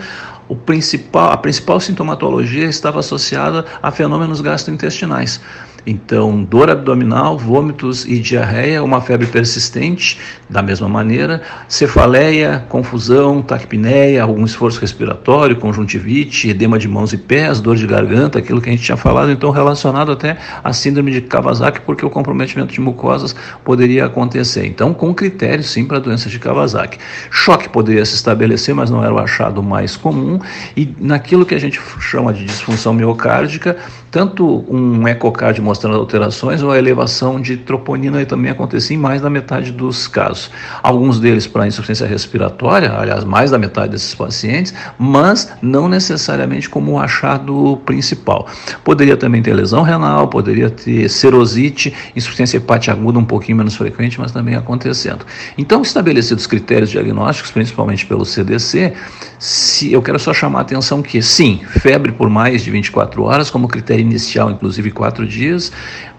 principal, 0.56 1.30
a 1.30 1.36
principal 1.36 1.78
sintomatologia 1.78 2.66
estava 2.66 2.98
associada 2.98 3.64
a 3.82 3.90
fenômenos 3.92 4.40
gastrointestinais. 4.40 5.40
Então, 5.86 6.42
dor 6.42 6.70
abdominal, 6.70 7.38
vômitos 7.38 8.04
e 8.04 8.18
diarreia, 8.18 8.82
uma 8.82 9.00
febre 9.00 9.26
persistente, 9.26 10.18
da 10.48 10.62
mesma 10.62 10.88
maneira, 10.88 11.42
cefaleia, 11.68 12.64
confusão, 12.68 13.40
taquipneia, 13.40 14.22
algum 14.22 14.44
esforço 14.44 14.80
respiratório, 14.80 15.56
conjuntivite, 15.56 16.48
edema 16.48 16.78
de 16.78 16.88
mãos 16.88 17.12
e 17.12 17.16
pés, 17.16 17.60
dor 17.60 17.76
de 17.76 17.86
garganta, 17.86 18.38
aquilo 18.38 18.60
que 18.60 18.68
a 18.68 18.72
gente 18.72 18.84
tinha 18.84 18.96
falado, 18.96 19.30
então 19.30 19.50
relacionado 19.50 20.12
até 20.12 20.36
à 20.62 20.72
síndrome 20.72 21.12
de 21.12 21.20
Kawasaki, 21.20 21.80
porque 21.80 22.04
o 22.04 22.10
comprometimento 22.10 22.72
de 22.72 22.80
mucosas 22.80 23.34
poderia 23.64 24.06
acontecer. 24.06 24.66
Então, 24.66 24.92
com 24.92 25.14
critério 25.14 25.64
sim 25.64 25.84
para 25.84 25.96
a 25.96 26.00
doença 26.00 26.28
de 26.28 26.38
Kawasaki. 26.38 26.98
Choque 27.30 27.68
poderia 27.68 28.04
se 28.04 28.14
estabelecer, 28.14 28.74
mas 28.74 28.90
não 28.90 29.04
era 29.04 29.14
o 29.14 29.18
achado 29.18 29.62
mais 29.62 29.96
comum, 29.96 30.38
e 30.76 30.94
naquilo 30.98 31.46
que 31.46 31.54
a 31.54 31.60
gente 31.60 31.80
chama 32.00 32.32
de 32.32 32.44
disfunção 32.44 32.92
miocárdica, 32.92 33.76
tanto 34.10 34.64
um 34.68 35.06
ecocardio 35.06 35.62
mostrando 35.70 35.98
alterações 35.98 36.64
ou 36.64 36.72
a 36.72 36.78
elevação 36.78 37.40
de 37.40 37.56
troponina 37.56 38.26
também 38.26 38.50
acontecia 38.50 38.96
em 38.96 38.98
mais 38.98 39.22
da 39.22 39.30
metade 39.30 39.70
dos 39.70 40.08
casos. 40.08 40.50
Alguns 40.82 41.20
deles 41.20 41.46
para 41.46 41.64
insuficiência 41.64 42.08
respiratória, 42.08 42.92
aliás, 42.92 43.22
mais 43.22 43.52
da 43.52 43.58
metade 43.58 43.92
desses 43.92 44.12
pacientes, 44.12 44.74
mas 44.98 45.52
não 45.62 45.88
necessariamente 45.88 46.68
como 46.68 46.92
o 46.92 46.98
achado 46.98 47.80
principal. 47.86 48.48
Poderia 48.82 49.16
também 49.16 49.42
ter 49.42 49.54
lesão 49.54 49.82
renal, 49.82 50.26
poderia 50.26 50.70
ter 50.70 51.08
serosite, 51.08 51.94
insuficiência 52.16 52.56
hepática 52.56 52.92
aguda 52.92 53.20
um 53.20 53.24
pouquinho 53.24 53.58
menos 53.58 53.76
frequente, 53.76 54.18
mas 54.18 54.32
também 54.32 54.56
acontecendo. 54.56 55.24
Então, 55.56 55.82
estabelecidos 55.82 56.48
critérios 56.48 56.90
diagnósticos, 56.90 57.52
principalmente 57.52 58.04
pelo 58.06 58.24
CDC, 58.24 58.92
se 59.38 59.92
eu 59.92 60.02
quero 60.02 60.18
só 60.18 60.34
chamar 60.34 60.58
a 60.58 60.62
atenção 60.62 61.00
que 61.00 61.22
sim, 61.22 61.60
febre 61.64 62.10
por 62.10 62.28
mais 62.28 62.62
de 62.64 62.70
24 62.70 63.22
horas 63.22 63.50
como 63.50 63.68
critério 63.68 64.02
inicial, 64.02 64.50
inclusive 64.50 64.90
quatro 64.90 65.26
dias, 65.26 65.59
dias. 65.60 65.72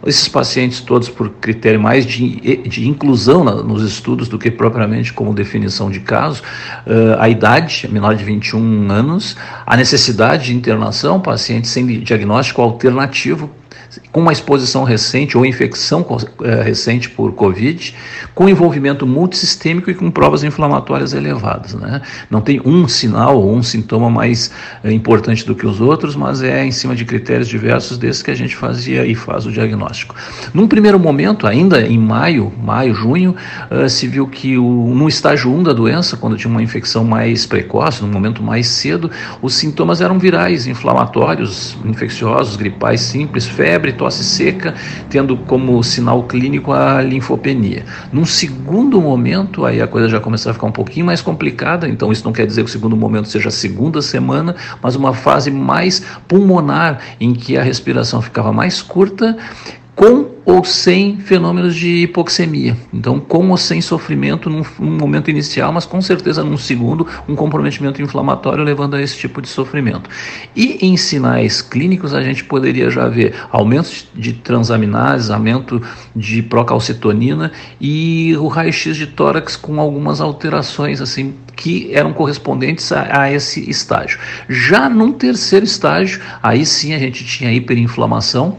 Esses 0.05 0.27
pacientes 0.27 0.79
todos 0.79 1.09
por 1.09 1.29
critério 1.29 1.79
mais 1.79 2.05
de, 2.05 2.57
de 2.57 2.87
inclusão 2.87 3.43
na, 3.43 3.55
nos 3.55 3.83
estudos 3.83 4.27
do 4.27 4.39
que 4.39 4.49
propriamente 4.49 5.13
como 5.13 5.33
definição 5.33 5.91
de 5.91 5.99
caso, 5.99 6.41
uh, 6.87 7.19
a 7.19 7.29
idade, 7.29 7.87
menor 7.91 8.15
de 8.15 8.23
21 8.23 8.91
anos, 8.91 9.35
a 9.65 9.77
necessidade 9.77 10.45
de 10.45 10.55
internação, 10.55 11.19
pacientes 11.19 11.69
sem 11.69 11.85
diagnóstico 12.01 12.61
alternativo 12.61 13.49
com 14.11 14.21
uma 14.21 14.31
exposição 14.31 14.83
recente 14.83 15.37
ou 15.37 15.45
infecção 15.45 16.05
é, 16.43 16.61
recente 16.61 17.09
por 17.09 17.33
Covid, 17.33 17.95
com 18.33 18.47
envolvimento 18.47 19.05
multissistêmico 19.05 19.89
e 19.89 19.93
com 19.93 20.09
provas 20.09 20.43
inflamatórias 20.43 21.13
elevadas. 21.13 21.73
Né? 21.73 22.01
Não 22.29 22.41
tem 22.41 22.61
um 22.65 22.87
sinal 22.87 23.41
ou 23.41 23.55
um 23.55 23.63
sintoma 23.63 24.09
mais 24.09 24.51
é, 24.83 24.91
importante 24.91 25.45
do 25.45 25.55
que 25.55 25.65
os 25.65 25.81
outros, 25.81 26.15
mas 26.15 26.41
é 26.41 26.65
em 26.65 26.71
cima 26.71 26.95
de 26.95 27.05
critérios 27.05 27.47
diversos 27.47 27.97
desses 27.97 28.21
que 28.21 28.31
a 28.31 28.35
gente 28.35 28.55
fazia 28.55 29.05
e 29.05 29.15
faz 29.15 29.45
o 29.45 29.51
diagnóstico. 29.51 30.15
Num 30.53 30.67
primeiro 30.67 30.99
momento, 30.99 31.47
ainda 31.47 31.81
em 31.81 31.97
maio, 31.97 32.51
maio, 32.61 32.93
junho, 32.93 33.35
uh, 33.69 33.89
se 33.89 34.07
viu 34.07 34.27
que 34.27 34.55
no 34.55 35.07
estágio 35.07 35.51
1 35.51 35.63
da 35.63 35.73
doença, 35.73 36.15
quando 36.15 36.37
tinha 36.37 36.51
uma 36.51 36.61
infecção 36.61 37.03
mais 37.03 37.45
precoce, 37.45 38.01
num 38.01 38.11
momento 38.11 38.43
mais 38.43 38.67
cedo, 38.67 39.09
os 39.41 39.53
sintomas 39.55 40.01
eram 40.01 40.19
virais, 40.19 40.67
inflamatórios, 40.67 41.77
infecciosos, 41.85 42.55
gripais 42.55 43.01
simples, 43.01 43.45
febre, 43.45 43.80
febre, 43.81 43.93
tosse 43.93 44.23
seca, 44.23 44.75
tendo 45.09 45.35
como 45.35 45.83
sinal 45.83 46.23
clínico 46.23 46.71
a 46.71 47.01
linfopenia. 47.01 47.83
Num 48.11 48.25
segundo 48.25 49.01
momento, 49.01 49.65
aí 49.65 49.81
a 49.81 49.87
coisa 49.87 50.07
já 50.07 50.19
começa 50.19 50.51
a 50.51 50.53
ficar 50.53 50.67
um 50.67 50.71
pouquinho 50.71 51.07
mais 51.07 51.21
complicada, 51.21 51.89
então 51.89 52.11
isso 52.11 52.23
não 52.23 52.31
quer 52.31 52.45
dizer 52.45 52.63
que 52.63 52.69
o 52.69 52.71
segundo 52.71 52.95
momento 52.95 53.27
seja 53.27 53.49
a 53.49 53.51
segunda 53.51 54.01
semana, 54.01 54.55
mas 54.81 54.95
uma 54.95 55.13
fase 55.13 55.49
mais 55.49 56.03
pulmonar, 56.27 56.99
em 57.19 57.33
que 57.33 57.57
a 57.57 57.63
respiração 57.63 58.21
ficava 58.21 58.53
mais 58.53 58.81
curta, 58.81 59.35
com 59.95 60.25
ou 60.45 60.63
sem 60.63 61.19
fenômenos 61.19 61.75
de 61.75 62.03
hipoxemia. 62.03 62.75
Então, 62.93 63.19
com 63.19 63.49
ou 63.49 63.57
sem 63.57 63.81
sofrimento 63.81 64.49
num, 64.49 64.63
num, 64.79 64.97
momento 64.97 65.29
inicial, 65.29 65.71
mas 65.71 65.85
com 65.85 66.01
certeza 66.01 66.43
num 66.43 66.57
segundo, 66.57 67.07
um 67.27 67.35
comprometimento 67.35 68.01
inflamatório 68.01 68.63
levando 68.63 68.95
a 68.95 69.01
esse 69.01 69.17
tipo 69.17 69.41
de 69.41 69.47
sofrimento. 69.47 70.09
E 70.55 70.85
em 70.85 70.97
sinais 70.97 71.61
clínicos, 71.61 72.13
a 72.13 72.21
gente 72.23 72.43
poderia 72.43 72.89
já 72.89 73.07
ver 73.07 73.35
aumento 73.51 73.89
de 74.15 74.33
transaminases, 74.33 75.29
aumento 75.29 75.81
de 76.15 76.41
procalcitonina 76.41 77.51
e 77.79 78.35
o 78.37 78.47
raio-x 78.47 78.95
de 78.95 79.07
tórax 79.07 79.55
com 79.55 79.79
algumas 79.79 80.21
alterações 80.21 81.01
assim 81.01 81.35
que 81.55 81.93
eram 81.93 82.13
correspondentes 82.13 82.91
a, 82.91 83.21
a 83.21 83.31
esse 83.31 83.69
estágio. 83.69 84.19
Já 84.49 84.89
num 84.89 85.11
terceiro 85.11 85.65
estágio, 85.65 86.19
aí 86.41 86.65
sim 86.65 86.93
a 86.93 86.99
gente 86.99 87.23
tinha 87.23 87.53
hiperinflamação 87.53 88.57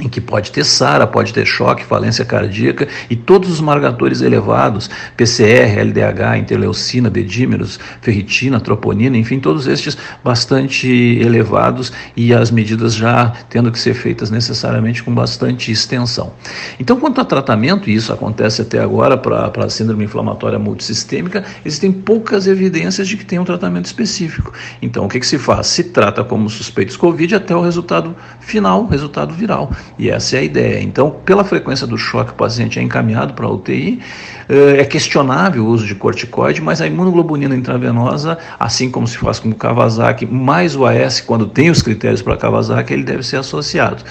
em 0.00 0.08
que 0.08 0.20
pode 0.20 0.50
ter 0.50 0.64
SARA, 0.64 1.06
pode 1.06 1.32
ter 1.32 1.46
choque, 1.46 1.84
falência 1.84 2.24
cardíaca 2.24 2.88
e 3.10 3.16
todos 3.16 3.50
os 3.50 3.60
marcadores 3.60 4.20
elevados, 4.20 4.88
PCR, 5.16 5.78
LDH, 5.80 6.38
interleucina, 6.38 7.10
bedímeros, 7.10 7.78
ferritina, 8.00 8.60
troponina, 8.60 9.16
enfim, 9.16 9.40
todos 9.40 9.66
estes 9.66 9.96
bastante 10.22 10.88
elevados 10.88 11.92
e 12.16 12.32
as 12.32 12.50
medidas 12.50 12.94
já 12.94 13.32
tendo 13.48 13.70
que 13.72 13.78
ser 13.78 13.94
feitas 13.94 14.30
necessariamente 14.30 15.02
com 15.02 15.14
bastante 15.14 15.70
extensão. 15.72 16.32
Então, 16.78 16.98
quanto 16.98 17.20
a 17.20 17.24
tratamento, 17.24 17.90
e 17.90 17.94
isso 17.94 18.12
acontece 18.12 18.62
até 18.62 18.78
agora 18.80 19.16
para 19.16 19.64
a 19.64 19.70
síndrome 19.70 20.04
inflamatória 20.04 20.58
multissistêmica, 20.58 21.44
existem 21.64 21.92
poucas 21.92 22.46
evidências 22.46 23.08
de 23.08 23.16
que 23.16 23.24
tem 23.24 23.38
um 23.38 23.44
tratamento 23.44 23.86
específico. 23.86 24.52
Então, 24.80 25.04
o 25.04 25.08
que, 25.08 25.20
que 25.20 25.26
se 25.26 25.38
faz? 25.38 25.66
Se 25.68 25.84
trata 25.84 26.24
como 26.24 26.48
suspeitos 26.48 26.96
COVID 26.96 27.34
até 27.34 27.54
o 27.54 27.60
resultado 27.60 28.14
final, 28.40 28.86
resultado 28.86 29.34
viral. 29.34 29.70
E 29.98 30.10
essa 30.10 30.36
é 30.36 30.40
a 30.40 30.42
ideia. 30.42 30.82
Então, 30.82 31.10
pela 31.24 31.44
frequência 31.44 31.86
do 31.86 31.96
choque, 31.96 32.32
o 32.32 32.34
paciente 32.34 32.78
é 32.78 32.82
encaminhado 32.82 33.34
para 33.34 33.46
a 33.46 33.50
UTI. 33.50 34.00
Eh, 34.48 34.80
é 34.80 34.84
questionável 34.84 35.64
o 35.64 35.68
uso 35.68 35.86
de 35.86 35.94
corticoide, 35.94 36.60
mas 36.60 36.80
a 36.80 36.86
imunoglobulina 36.86 37.54
intravenosa, 37.54 38.38
assim 38.58 38.90
como 38.90 39.06
se 39.06 39.18
faz 39.18 39.38
com 39.38 39.50
o 39.50 39.54
Kawasaki, 39.54 40.26
mais 40.26 40.74
o 40.74 40.86
AS, 40.86 41.20
quando 41.20 41.46
tem 41.46 41.70
os 41.70 41.82
critérios 41.82 42.22
para 42.22 42.36
Kawasaki, 42.36 42.92
ele 42.92 43.04
deve 43.04 43.22
ser 43.22 43.36
associado. 43.36 44.04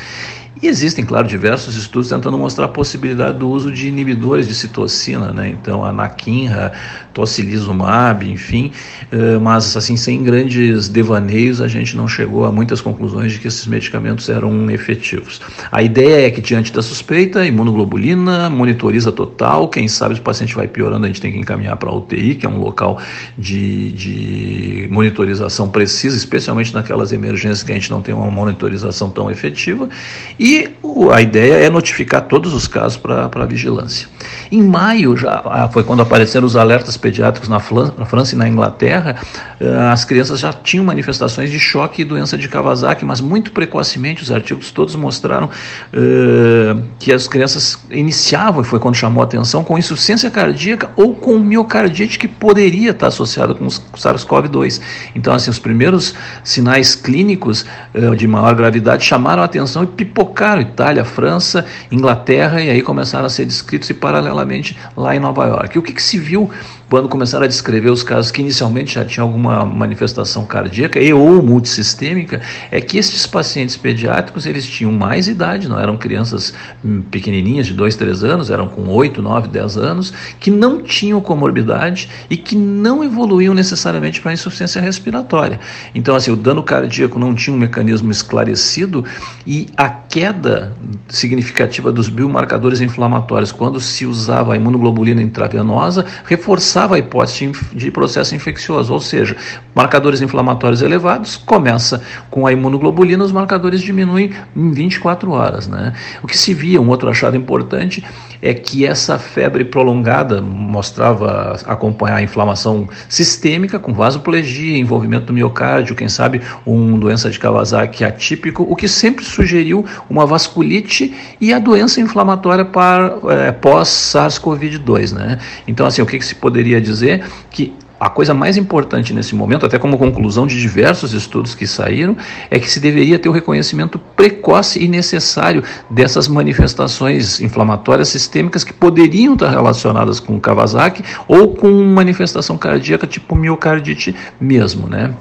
E 0.62 0.68
existem, 0.68 1.06
claro, 1.06 1.28
diversos 1.28 1.76
estudos 1.76 2.10
tentando 2.10 2.38
mostrar 2.38 2.66
a 2.66 2.68
possibilidade 2.68 3.38
do 3.38 3.50
uso 3.50 3.72
de 3.72 3.88
inibidores 3.88 4.48
de 4.48 4.56
citocina, 4.56 5.32
né? 5.32 5.50
Então, 5.50 5.84
a 5.84 5.90
anaquinra, 5.90 6.72
tocilizumab, 7.14 8.30
enfim, 8.30 8.72
uh, 9.12 9.40
mas 9.40 9.76
assim, 9.76 9.98
sem 9.98 10.24
grandes 10.24 10.88
devaneios, 10.88 11.62
a 11.62 11.68
gente 11.68 11.96
não 11.96 12.08
chegou 12.08 12.46
a 12.46 12.52
muitas 12.52 12.82
conclusões 12.82 13.34
de 13.34 13.40
que 13.40 13.48
esses 13.48 13.66
medicamentos 13.68 14.30
eram 14.30 14.70
efetivos. 14.70 15.42
A 15.72 15.82
ideia 15.84 16.28
é 16.28 16.32
que, 16.32 16.42
diante 16.42 16.72
da 16.72 16.82
suspeita, 16.82 17.46
imunoglobulina, 17.46 18.50
monitoriza 18.50 19.12
total, 19.12 19.68
quem 19.68 19.88
sabe 19.88 20.16
se 20.16 20.22
o 20.22 20.24
paciente 20.24 20.56
vai 20.56 20.68
piorando, 20.68 21.06
a 21.06 21.08
gente 21.08 21.22
tem 21.22 21.32
que 21.32 21.40
encaminhar 21.40 21.76
para 21.78 21.90
a 21.90 21.96
UTI, 21.96 22.36
que 22.36 22.46
é 22.46 22.50
um 22.50 22.60
local 22.60 23.00
de, 23.38 23.92
de 23.92 24.88
monitorização 24.92 25.70
precisa, 25.70 26.16
especialmente 26.16 26.74
naquelas 26.74 27.12
emergências 27.12 27.64
que 27.64 27.72
a 27.72 27.76
gente 27.76 27.90
não 27.90 28.02
tem 28.02 28.14
uma 28.14 28.30
monitorização 28.30 29.10
tão 29.10 29.30
efetiva, 29.30 29.90
e 30.38 30.47
e 30.48 30.70
a 31.12 31.22
ideia 31.22 31.56
é 31.56 31.70
notificar 31.70 32.22
todos 32.22 32.54
os 32.54 32.70
casos 32.70 32.96
para 32.96 33.26
a 33.26 33.46
vigilância. 33.46 34.08
Em 34.50 34.64
maio, 34.64 35.18
já 35.18 35.42
ah, 35.44 35.68
foi 35.68 35.84
quando 35.84 36.02
apareceram 36.02 36.48
os 36.48 36.56
alertas 36.56 36.96
pediátricos 36.96 37.50
na, 37.50 37.60
França 37.60 38.34
e 38.34 38.38
na 38.38 38.48
Inglaterra, 38.48 39.18
ah, 39.62 39.92
as 39.92 40.06
crianças 40.06 40.40
já 40.40 40.54
tinham 40.54 40.86
manifestações 40.86 41.52
de 41.52 41.60
choque 41.60 42.02
e 42.02 42.06
doença 42.06 42.38
de 42.38 42.48
Kawasaki, 42.48 43.04
mas 43.04 43.20
muito 43.20 43.52
precocemente 43.52 44.24
os 44.24 44.32
artigos 44.32 44.72
todos 44.72 44.96
mostraram 44.96 45.48
uh, 45.48 46.82
que 46.98 47.12
as 47.12 47.28
crianças 47.28 47.78
iniciavam, 47.92 48.62
e 48.62 48.64
foi 48.64 48.80
quando 48.80 48.96
chamou 48.96 49.22
a 49.22 49.26
atenção, 49.26 49.66
com 49.66 49.78
insuficiência 49.78 50.32
cardíaca 50.32 50.92
ou 50.96 51.14
com 51.14 51.38
miocardite 51.40 52.18
que 52.18 52.28
poderia 52.28 52.92
estar 52.92 53.08
associada 53.08 53.54
com 53.54 53.66
o 53.66 53.70
SARS-CoV-2. 53.70 54.80
Então, 55.14 55.34
assim, 55.34 55.50
os 55.50 55.60
primeiros 55.60 56.16
sinais 56.42 56.96
clínicos 56.96 57.66
uh, 57.94 58.16
de 58.16 58.26
maior 58.28 58.56
gravidade 58.56 59.04
chamaram 59.04 59.42
a 59.42 59.46
atenção 59.46 59.84
e 59.84 59.88
pipocaram 59.88 60.27
tocaram 60.28 60.62
Itália, 60.62 61.06
França, 61.06 61.66
Inglaterra 61.92 62.62
e 62.62 62.70
aí 62.70 62.82
começaram 62.82 63.26
a 63.26 63.30
ser 63.30 63.46
descritos 63.46 63.90
e 63.90 63.94
paralelamente 63.94 64.78
lá 64.96 65.16
em 65.16 65.20
Nova 65.20 65.46
York. 65.46 65.80
O 65.80 65.82
que, 65.82 65.94
que 65.94 66.04
se 66.04 66.18
viu 66.18 66.52
quando 66.90 67.10
começaram 67.10 67.44
a 67.44 67.48
descrever 67.48 67.90
os 67.90 68.02
casos 68.02 68.32
que 68.32 68.42
inicialmente 68.42 68.96
já 68.96 69.04
tinham 69.04 69.28
alguma 69.28 69.66
manifestação 69.66 70.46
cardíaca 70.46 71.00
e 71.00 71.12
ou 71.12 71.44
multissistêmica, 71.44 72.42
é 72.72 72.80
que 72.80 72.98
esses 72.98 73.28
pacientes 73.28 73.76
pediátricos 73.76 74.46
eles 74.46 74.66
tinham 74.66 74.92
mais 74.92 75.28
idade, 75.28 75.68
não 75.68 75.80
eram 75.80 75.98
crianças 75.98 76.54
hum, 76.84 77.02
pequenininhas 77.02 77.68
de 77.68 77.74
2, 77.74 77.96
3 77.96 78.24
anos, 78.24 78.50
eram 78.50 78.70
com 78.70 78.88
8, 78.88 79.22
9, 79.22 79.50
10 79.50 79.78
anos, 79.78 80.14
que 80.40 80.50
não 80.50 80.82
tinham 80.82 81.20
comorbidade 81.20 82.10
e 82.30 82.38
que 82.38 82.56
não 82.56 83.04
evoluíam 83.04 83.54
necessariamente 83.54 84.22
para 84.22 84.32
insuficiência 84.32 84.82
respiratória. 84.82 85.60
Então, 85.94 86.16
assim, 86.16 86.32
o 86.32 86.38
dano 86.38 86.64
cardíaco 86.64 87.20
não 87.20 87.36
tinha 87.36 87.56
um 87.56 87.60
mecanismo 87.60 88.12
esclarecido 88.12 89.04
e 89.46 89.68
a 89.76 89.90
queda 89.90 90.74
significativa 91.10 91.92
dos 91.92 92.08
biomarcadores 92.08 92.80
inflamatórios 92.80 93.52
quando 93.52 93.80
se 93.82 94.06
usava 94.06 94.54
a 94.54 94.56
imunoglobulina 94.56 95.22
intravenosa 95.22 96.06
reforçava 96.26 96.77
a 96.86 97.00
hipótese 97.00 97.52
de 97.74 97.92
processo 97.92 98.36
infeccioso, 98.36 98.94
ou 98.94 99.00
seja, 99.00 99.36
marcadores 99.74 100.22
inflamatórios 100.22 100.82
elevados, 100.82 101.36
começa 101.38 102.02
com 102.30 102.46
a 102.46 102.52
imunoglobulina, 102.52 103.24
os 103.24 103.32
marcadores 103.32 103.82
diminuem 103.82 104.32
em 104.56 104.72
24 104.72 105.32
horas. 105.32 105.68
Né? 105.68 105.94
O 106.22 106.28
que 106.28 106.38
se 106.38 106.54
via, 106.54 106.82
um 106.82 106.90
outro 106.90 107.10
achado 107.10 107.36
importante, 107.36 108.04
é 108.42 108.54
que 108.54 108.86
essa 108.86 109.18
febre 109.18 109.66
prolongada 109.66 110.42
mostrava 110.42 111.60
acompanhar 111.66 112.18
a 112.18 112.22
inflamação 112.22 112.88
sistêmica 113.10 113.80
com 113.80 113.94
vasoplegia, 113.94 114.78
envolvimento 114.78 115.28
do 115.28 115.34
miocárdio, 115.34 115.96
quem 115.96 116.10
sabe 116.10 116.42
uma 116.66 116.98
doença 116.98 117.30
de 117.30 117.40
Kawasaki 117.40 118.04
atípico, 118.04 118.66
o 118.70 118.76
que 118.76 118.88
sempre 118.88 119.24
sugeriu 119.24 119.86
uma 120.10 120.26
vasculite 120.26 121.14
e 121.40 121.54
a 121.54 121.60
doença 121.60 122.00
inflamatória 122.02 122.66
para, 122.66 123.18
é, 123.30 123.52
pós-SARS-CoV-2. 123.52 125.14
Né? 125.14 125.40
Então, 125.68 125.86
assim, 125.86 126.02
o 126.02 126.06
que, 126.06 126.18
que 126.18 126.26
se 126.26 126.36
poderia 126.36 126.80
dizer? 126.80 127.26
Que 127.50 127.74
a 128.00 128.10
coisa 128.10 128.34
mais 128.34 128.58
importante 128.58 129.14
nesse 129.14 129.34
momento, 129.34 129.66
até 129.66 129.80
como 129.80 129.98
conclusão 129.98 130.46
de 130.46 130.60
diversos 130.60 131.14
estudos 131.14 131.56
que 131.56 131.66
saíram, 131.66 132.16
é 132.50 132.60
que 132.60 132.70
se 132.70 132.80
deveria 132.80 133.18
ter 133.18 133.28
o 133.28 133.32
reconhecimento 133.32 133.98
precoce 133.98 134.84
e 134.84 134.88
necessário 134.88 135.64
dessas 135.90 136.28
manifestações 136.28 137.42
inflamatórias 137.42 138.10
sistêmicas 138.10 138.64
que 138.64 138.74
poderiam 138.74 139.34
estar 139.34 139.50
relacionadas 139.50 140.20
com 140.20 140.40
Kawasaki 140.40 141.04
ou 141.28 141.56
com 141.56 141.70
manifestação 141.86 142.58
cardíaca 142.58 143.08
tipo 143.08 143.36
miocardite 143.36 144.16
mesmo, 144.40 144.88
né? 144.88 145.14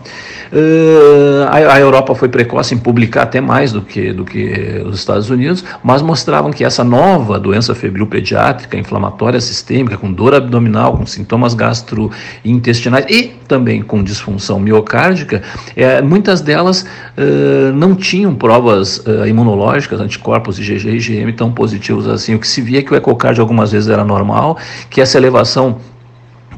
Uh, 0.52 1.45
a, 1.49 1.75
a, 1.75 1.80
Europa 1.80 2.14
foi 2.14 2.28
precoce 2.28 2.75
em 2.75 2.78
publicar 2.78 3.23
até 3.23 3.40
mais 3.40 3.73
do 3.73 3.83
que, 3.83 4.12
do 4.12 4.25
que 4.25 4.80
os 4.87 4.97
Estados 4.97 5.28
Unidos, 5.28 5.64
mas 5.83 6.02
mostravam 6.02 6.52
que 6.52 6.64
essa 6.64 6.85
nova 6.85 7.38
doença 7.38 7.75
febril 7.75 8.06
pediátrica 8.06 8.76
inflamatória 8.76 9.40
sistêmica 9.40 9.97
com 9.97 10.12
dor 10.12 10.35
abdominal, 10.35 10.97
com 10.97 11.04
sintomas 11.04 11.52
gastrointestinais 11.52 12.65
intestinais 12.66 13.06
e 13.08 13.28
também 13.46 13.80
com 13.80 14.02
disfunção 14.02 14.58
miocárdica, 14.58 15.42
é, 15.76 16.02
muitas 16.02 16.40
delas 16.40 16.82
uh, 16.82 17.73
não 17.73 17.94
tinham 17.94 18.35
provas 18.35 18.99
uh, 18.99 19.26
imunológicas, 19.26 20.00
anticorpos 20.00 20.58
IgG 20.58 20.88
e 20.88 20.96
IgM 20.96 21.32
tão 21.32 21.52
positivos 21.52 22.08
assim. 22.08 22.35
O 22.35 22.40
que 22.40 22.49
se 22.49 22.61
via 22.61 22.80
é 22.80 22.82
que 22.82 22.92
o 22.92 22.96
ecocardio 22.96 23.40
algumas 23.40 23.70
vezes 23.70 23.88
era 23.88 24.04
normal, 24.04 24.58
que 24.90 25.00
essa 25.00 25.16
elevação 25.16 25.78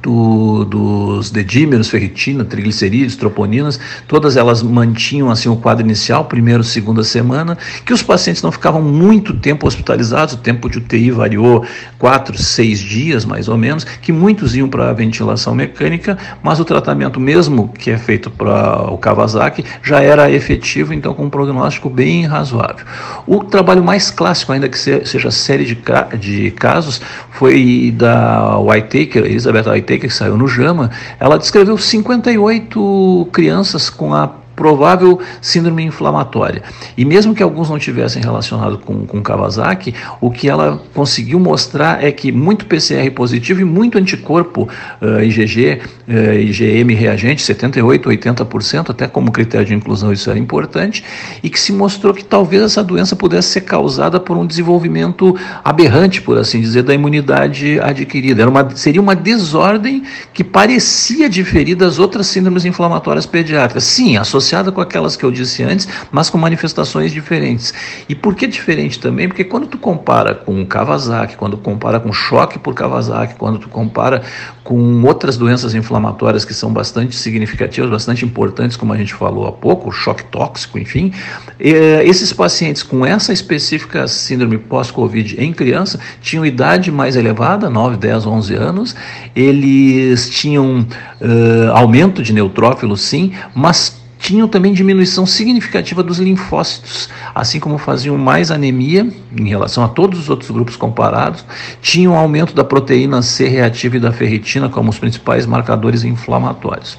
do, 0.08 0.64
dos 0.64 1.30
dedímeros, 1.30 1.90
ferritina, 1.90 2.42
triglicerídeos, 2.44 3.14
troponinas, 3.14 3.78
todas 4.06 4.36
elas 4.36 4.62
mantinham 4.62 5.30
assim 5.30 5.48
o 5.50 5.56
quadro 5.56 5.84
inicial, 5.84 6.24
primeiro, 6.24 6.64
segunda 6.64 7.04
semana, 7.04 7.58
que 7.84 7.92
os 7.92 8.02
pacientes 8.02 8.42
não 8.42 8.50
ficavam 8.50 8.80
muito 8.80 9.34
tempo 9.34 9.66
hospitalizados, 9.66 10.34
o 10.34 10.38
tempo 10.38 10.70
de 10.70 10.78
UTI 10.78 11.10
variou 11.10 11.64
quatro, 11.98 12.38
seis 12.38 12.78
dias 12.78 13.26
mais 13.26 13.48
ou 13.48 13.58
menos, 13.58 13.84
que 13.84 14.10
muitos 14.10 14.56
iam 14.56 14.68
para 14.68 14.88
a 14.88 14.92
ventilação 14.94 15.54
mecânica, 15.54 16.16
mas 16.42 16.58
o 16.58 16.64
tratamento 16.64 17.20
mesmo 17.20 17.68
que 17.68 17.90
é 17.90 17.98
feito 17.98 18.30
para 18.30 18.90
o 18.90 18.96
Kawasaki 18.96 19.64
já 19.82 20.00
era 20.00 20.30
efetivo, 20.30 20.94
então 20.94 21.12
com 21.12 21.24
um 21.24 21.30
prognóstico 21.30 21.90
bem 21.90 22.24
razoável. 22.24 22.86
O 23.26 23.44
trabalho 23.44 23.84
mais 23.84 24.10
clássico, 24.10 24.52
ainda 24.52 24.68
que 24.68 24.78
seja 24.78 25.30
série 25.30 25.64
de, 25.64 25.78
de 26.18 26.50
casos, 26.52 27.02
foi 27.32 27.92
da 27.94 28.58
Whitaker, 28.58 29.24
Elizabeth 29.24 29.68
Whitaker, 29.68 29.97
que 29.98 30.08
saiu 30.08 30.36
no 30.36 30.46
JAMA, 30.46 30.90
ela 31.18 31.38
descreveu 31.38 31.76
58 31.76 33.28
crianças 33.32 33.90
com 33.90 34.14
a 34.14 34.37
provável 34.58 35.20
síndrome 35.40 35.84
inflamatória. 35.84 36.64
E 36.96 37.04
mesmo 37.04 37.32
que 37.32 37.44
alguns 37.44 37.70
não 37.70 37.78
tivessem 37.78 38.20
relacionado 38.20 38.76
com, 38.78 39.06
com 39.06 39.22
Kawasaki, 39.22 39.94
o 40.20 40.32
que 40.32 40.48
ela 40.48 40.82
conseguiu 40.92 41.38
mostrar 41.38 42.02
é 42.02 42.10
que 42.10 42.32
muito 42.32 42.66
PCR 42.66 43.08
positivo 43.12 43.60
e 43.60 43.64
muito 43.64 43.96
anticorpo 43.96 44.68
uh, 45.00 45.22
IgG, 45.22 45.80
uh, 46.08 46.34
IgM 46.40 46.92
reagente, 46.92 47.40
78, 47.42 48.08
80%, 48.08 48.90
até 48.90 49.06
como 49.06 49.30
critério 49.30 49.64
de 49.64 49.74
inclusão 49.74 50.12
isso 50.12 50.28
era 50.28 50.38
importante, 50.38 51.04
e 51.40 51.48
que 51.48 51.60
se 51.60 51.72
mostrou 51.72 52.12
que 52.12 52.24
talvez 52.24 52.60
essa 52.60 52.82
doença 52.82 53.14
pudesse 53.14 53.50
ser 53.50 53.60
causada 53.60 54.18
por 54.18 54.36
um 54.36 54.44
desenvolvimento 54.44 55.36
aberrante, 55.62 56.20
por 56.20 56.36
assim 56.36 56.60
dizer, 56.60 56.82
da 56.82 56.92
imunidade 56.92 57.78
adquirida. 57.78 58.42
Era 58.42 58.50
uma, 58.50 58.68
seria 58.74 59.00
uma 59.00 59.14
desordem 59.14 60.02
que 60.34 60.42
parecia 60.42 61.28
diferir 61.28 61.76
das 61.76 62.00
outras 62.00 62.26
síndromes 62.26 62.64
inflamatórias 62.64 63.24
pediátricas. 63.24 63.84
Sim, 63.84 64.16
associada 64.16 64.47
associada 64.48 64.72
com 64.72 64.80
aquelas 64.80 65.16
que 65.16 65.24
eu 65.24 65.30
disse 65.30 65.62
antes, 65.62 65.86
mas 66.10 66.30
com 66.30 66.38
manifestações 66.38 67.12
diferentes. 67.12 67.74
E 68.08 68.14
por 68.14 68.34
que 68.34 68.46
diferente 68.46 68.98
também? 68.98 69.28
Porque 69.28 69.44
quando 69.44 69.66
tu 69.66 69.76
compara 69.76 70.34
com 70.34 70.64
Kawasaki, 70.64 71.36
quando 71.36 71.56
compara 71.58 72.00
com 72.00 72.12
choque 72.12 72.58
por 72.58 72.74
Kawasaki, 72.74 73.34
quando 73.34 73.58
tu 73.58 73.68
compara 73.68 74.22
com 74.64 75.02
outras 75.02 75.36
doenças 75.36 75.74
inflamatórias 75.74 76.44
que 76.44 76.54
são 76.54 76.72
bastante 76.72 77.14
significativas, 77.16 77.90
bastante 77.90 78.24
importantes, 78.24 78.76
como 78.76 78.92
a 78.92 78.96
gente 78.96 79.14
falou 79.14 79.46
há 79.46 79.52
pouco, 79.52 79.90
choque 79.92 80.24
tóxico, 80.24 80.78
enfim, 80.78 81.12
esses 81.58 82.32
pacientes 82.32 82.82
com 82.82 83.04
essa 83.04 83.32
específica 83.32 84.06
síndrome 84.08 84.58
pós-Covid 84.58 85.42
em 85.42 85.52
criança 85.52 85.98
tinham 86.20 86.44
idade 86.44 86.90
mais 86.90 87.16
elevada, 87.16 87.68
9, 87.68 87.96
10, 87.96 88.26
11 88.26 88.54
anos, 88.54 88.96
eles 89.34 90.28
tinham 90.30 90.80
uh, 90.80 91.72
aumento 91.72 92.22
de 92.22 92.32
neutrófilos, 92.32 93.00
sim, 93.00 93.32
mas 93.54 93.97
tinham 94.28 94.46
também 94.46 94.74
diminuição 94.74 95.24
significativa 95.24 96.02
dos 96.02 96.18
linfócitos, 96.18 97.08
assim 97.34 97.58
como 97.58 97.78
faziam 97.78 98.18
mais 98.18 98.50
anemia 98.50 99.08
em 99.34 99.48
relação 99.48 99.82
a 99.82 99.88
todos 99.88 100.20
os 100.20 100.28
outros 100.28 100.50
grupos 100.50 100.76
comparados, 100.76 101.46
tinham 101.80 102.14
aumento 102.14 102.54
da 102.54 102.62
proteína 102.62 103.22
C 103.22 103.48
reativa 103.48 103.96
e 103.96 104.00
da 104.00 104.12
ferritina 104.12 104.68
como 104.68 104.90
os 104.90 104.98
principais 104.98 105.46
marcadores 105.46 106.04
inflamatórios. 106.04 106.98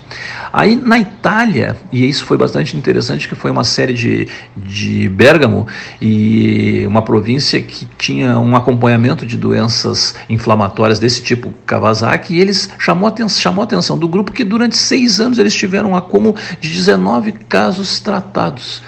Aí 0.51 0.75
na 0.75 0.97
Itália, 0.97 1.77
e 1.91 2.09
isso 2.09 2.25
foi 2.25 2.35
bastante 2.35 2.75
interessante, 2.75 3.27
que 3.27 3.35
foi 3.35 3.51
uma 3.51 3.63
série 3.63 3.93
de, 3.93 4.27
de 4.57 5.07
Bergamo 5.07 5.67
e 6.01 6.83
uma 6.87 7.03
província 7.03 7.61
que 7.61 7.87
tinha 7.95 8.39
um 8.39 8.55
acompanhamento 8.55 9.23
de 9.23 9.37
doenças 9.37 10.15
inflamatórias 10.27 10.97
desse 10.97 11.21
tipo 11.21 11.53
Kawasaki, 11.67 12.33
e 12.33 12.39
eles 12.39 12.71
chamou 12.79 13.07
a, 13.07 13.29
chamou 13.29 13.61
a 13.61 13.65
atenção 13.65 13.99
do 13.99 14.07
grupo 14.07 14.31
que 14.31 14.43
durante 14.43 14.75
seis 14.75 15.19
anos 15.19 15.37
eles 15.37 15.53
tiveram 15.53 15.91
um 15.91 15.95
acúmulo 15.95 16.35
de 16.59 16.69
19 16.69 17.18
casos 17.47 17.99
tratados. 17.99 18.81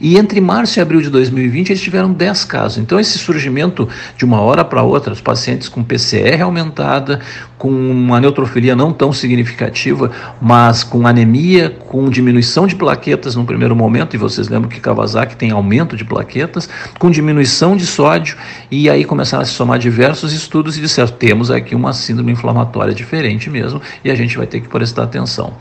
E 0.00 0.16
entre 0.16 0.40
março 0.40 0.78
e 0.78 0.82
abril 0.82 1.00
de 1.00 1.10
2020 1.10 1.70
eles 1.70 1.82
tiveram 1.82 2.12
10 2.12 2.44
casos. 2.44 2.78
Então 2.78 2.98
esse 2.98 3.18
surgimento 3.18 3.88
de 4.16 4.24
uma 4.24 4.40
hora 4.40 4.64
para 4.64 4.82
outra, 4.82 5.12
os 5.12 5.20
pacientes 5.20 5.68
com 5.68 5.82
PCR 5.82 6.42
aumentada, 6.42 7.20
com 7.58 7.70
uma 7.70 8.20
neutrofilia 8.20 8.76
não 8.76 8.92
tão 8.92 9.12
significativa, 9.12 10.10
mas 10.40 10.84
com 10.84 11.06
anemia, 11.06 11.70
com 11.70 12.08
diminuição 12.08 12.66
de 12.66 12.76
plaquetas 12.76 13.34
no 13.34 13.44
primeiro 13.44 13.74
momento, 13.74 14.14
e 14.14 14.18
vocês 14.18 14.48
lembram 14.48 14.68
que 14.68 14.80
Kawasaki 14.80 15.36
tem 15.36 15.50
aumento 15.50 15.96
de 15.96 16.04
plaquetas, 16.04 16.68
com 16.98 17.10
diminuição 17.10 17.76
de 17.76 17.86
sódio, 17.86 18.36
e 18.70 18.90
aí 18.90 19.04
começaram 19.04 19.42
a 19.42 19.46
se 19.46 19.52
somar 19.52 19.78
diversos 19.78 20.32
estudos 20.32 20.76
e 20.76 20.80
disseram, 20.80 21.08
temos 21.08 21.50
aqui 21.50 21.74
uma 21.74 21.92
síndrome 21.92 22.32
inflamatória 22.32 22.94
diferente 22.94 23.48
mesmo, 23.48 23.80
e 24.04 24.10
a 24.10 24.14
gente 24.14 24.36
vai 24.36 24.46
ter 24.46 24.60
que 24.60 24.68
prestar 24.68 25.04
atenção. 25.04 25.54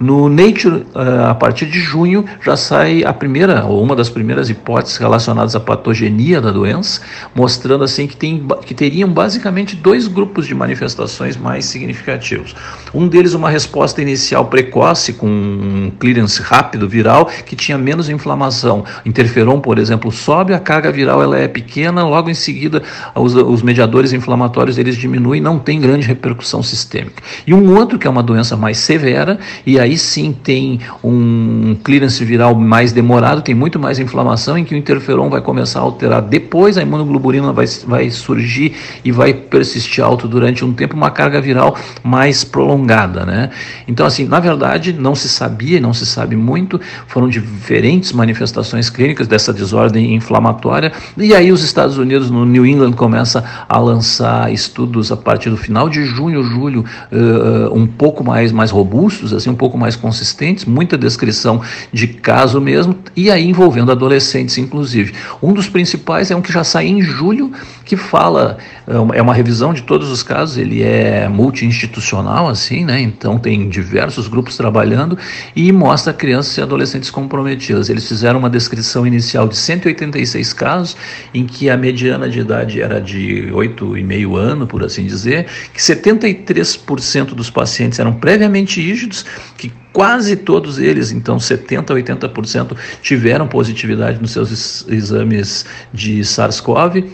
No 0.00 0.28
Nature, 0.28 0.86
eh, 0.94 1.30
a 1.30 1.34
partir 1.34 1.66
de 1.66 1.78
junho, 1.78 2.24
já 2.44 2.56
sai 2.56 3.04
a 3.04 3.12
primeira 3.12 3.64
ou 3.76 3.82
uma 3.82 3.94
das 3.94 4.08
primeiras 4.08 4.48
hipóteses 4.48 4.96
relacionadas 4.96 5.54
à 5.54 5.60
patogenia 5.60 6.40
da 6.40 6.50
doença, 6.50 7.02
mostrando 7.34 7.84
assim 7.84 8.06
que, 8.06 8.16
tem, 8.16 8.46
que 8.64 8.74
teriam 8.74 9.08
basicamente 9.08 9.76
dois 9.76 10.08
grupos 10.08 10.46
de 10.46 10.54
manifestações 10.54 11.36
mais 11.36 11.66
significativos. 11.66 12.54
Um 12.94 13.06
deles 13.06 13.34
uma 13.34 13.50
resposta 13.50 14.00
inicial 14.00 14.46
precoce 14.46 15.12
com 15.12 15.26
um 15.26 15.92
clearance 15.98 16.40
rápido 16.40 16.88
viral 16.88 17.26
que 17.44 17.54
tinha 17.54 17.76
menos 17.76 18.08
inflamação. 18.08 18.84
Interferon, 19.04 19.60
por 19.60 19.78
exemplo, 19.78 20.10
sobe, 20.10 20.54
a 20.54 20.58
carga 20.58 20.90
viral 20.90 21.22
ela 21.22 21.38
é 21.38 21.46
pequena, 21.46 22.04
logo 22.04 22.30
em 22.30 22.34
seguida 22.34 22.82
os, 23.14 23.34
os 23.34 23.62
mediadores 23.62 24.12
inflamatórios 24.12 24.78
eles 24.78 24.96
diminuem, 24.96 25.40
não 25.40 25.58
tem 25.58 25.80
grande 25.80 26.06
repercussão 26.06 26.62
sistêmica. 26.62 27.22
E 27.46 27.52
um 27.52 27.76
outro 27.76 27.98
que 27.98 28.06
é 28.06 28.10
uma 28.10 28.22
doença 28.22 28.56
mais 28.56 28.78
severa 28.78 29.38
e 29.66 29.78
aí 29.78 29.98
sim 29.98 30.32
tem 30.32 30.80
um 31.04 31.76
clearance 31.84 32.24
viral 32.24 32.54
mais 32.54 32.92
demorado, 32.92 33.42
tem 33.42 33.54
muito 33.54 33.65
mais 33.78 33.98
inflamação, 33.98 34.56
em 34.56 34.64
que 34.64 34.74
o 34.74 34.78
interferon 34.78 35.28
vai 35.28 35.40
começar 35.40 35.80
a 35.80 35.82
alterar. 35.82 36.22
Depois 36.56 36.78
a 36.78 36.82
imunoglobulina 36.82 37.52
vai, 37.52 37.66
vai 37.86 38.08
surgir 38.08 38.74
e 39.04 39.12
vai 39.12 39.34
persistir 39.34 40.02
alto 40.02 40.26
durante 40.26 40.64
um 40.64 40.72
tempo, 40.72 40.96
uma 40.96 41.10
carga 41.10 41.38
viral 41.38 41.76
mais 42.02 42.44
prolongada. 42.44 43.26
Né? 43.26 43.50
Então, 43.86 44.06
assim, 44.06 44.24
na 44.24 44.40
verdade, 44.40 44.94
não 44.94 45.14
se 45.14 45.28
sabia, 45.28 45.78
não 45.78 45.92
se 45.92 46.06
sabe 46.06 46.34
muito, 46.34 46.80
foram 47.08 47.28
diferentes 47.28 48.10
manifestações 48.12 48.88
clínicas 48.88 49.28
dessa 49.28 49.52
desordem 49.52 50.14
inflamatória, 50.14 50.92
e 51.18 51.34
aí 51.34 51.52
os 51.52 51.62
Estados 51.62 51.98
Unidos, 51.98 52.30
no 52.30 52.46
New 52.46 52.64
England, 52.64 52.92
começa 52.92 53.44
a 53.68 53.78
lançar 53.78 54.50
estudos 54.50 55.12
a 55.12 55.16
partir 55.16 55.50
do 55.50 55.58
final 55.58 55.90
de 55.90 56.06
junho, 56.06 56.42
julho, 56.42 56.86
uh, 57.12 57.76
um 57.76 57.86
pouco 57.86 58.24
mais, 58.24 58.50
mais 58.50 58.70
robustos, 58.70 59.34
assim, 59.34 59.50
um 59.50 59.54
pouco 59.54 59.76
mais 59.76 59.94
consistentes, 59.94 60.64
muita 60.64 60.96
descrição 60.96 61.60
de 61.92 62.08
caso 62.08 62.62
mesmo, 62.62 62.96
e 63.14 63.30
aí 63.30 63.46
envolvendo 63.46 63.92
adolescentes, 63.92 64.56
inclusive. 64.56 65.12
Um 65.42 65.52
dos 65.52 65.68
principais 65.68 66.30
é 66.30 66.36
um 66.36 66.45
que 66.46 66.52
já 66.52 66.62
sai 66.62 66.86
em 66.86 67.02
julho, 67.02 67.52
que 67.84 67.96
fala, 67.96 68.58
é 69.12 69.20
uma 69.20 69.34
revisão 69.34 69.74
de 69.74 69.82
todos 69.82 70.10
os 70.10 70.22
casos, 70.22 70.56
ele 70.56 70.82
é 70.82 71.28
multi-institucional, 71.28 72.48
assim, 72.48 72.84
né? 72.84 73.00
Então 73.00 73.38
tem 73.38 73.68
diversos 73.68 74.28
grupos 74.28 74.56
trabalhando 74.56 75.18
e 75.54 75.70
mostra 75.72 76.12
crianças 76.12 76.56
e 76.56 76.62
adolescentes 76.62 77.10
comprometidas. 77.10 77.88
Eles 77.90 78.08
fizeram 78.08 78.38
uma 78.38 78.48
descrição 78.48 79.06
inicial 79.06 79.48
de 79.48 79.56
186 79.56 80.52
casos, 80.52 80.96
em 81.34 81.44
que 81.44 81.68
a 81.68 81.76
mediana 81.76 82.28
de 82.28 82.40
idade 82.40 82.80
era 82.80 83.00
de 83.00 83.48
8,5 83.52 84.36
ano, 84.36 84.66
por 84.66 84.84
assim 84.84 85.04
dizer, 85.04 85.46
que 85.72 85.80
73% 85.80 87.34
dos 87.34 87.50
pacientes 87.50 87.98
eram 87.98 88.14
previamente 88.14 88.80
rígidos, 88.80 89.26
que 89.56 89.72
quase 89.96 90.36
todos 90.36 90.78
eles, 90.78 91.10
então 91.10 91.40
70 91.40 91.90
a 91.90 91.96
80%, 91.96 92.76
tiveram 93.00 93.48
positividade 93.48 94.20
nos 94.20 94.32
seus 94.32 94.86
exames 94.90 95.64
de 95.90 96.20
SARS-CoV 96.20 97.10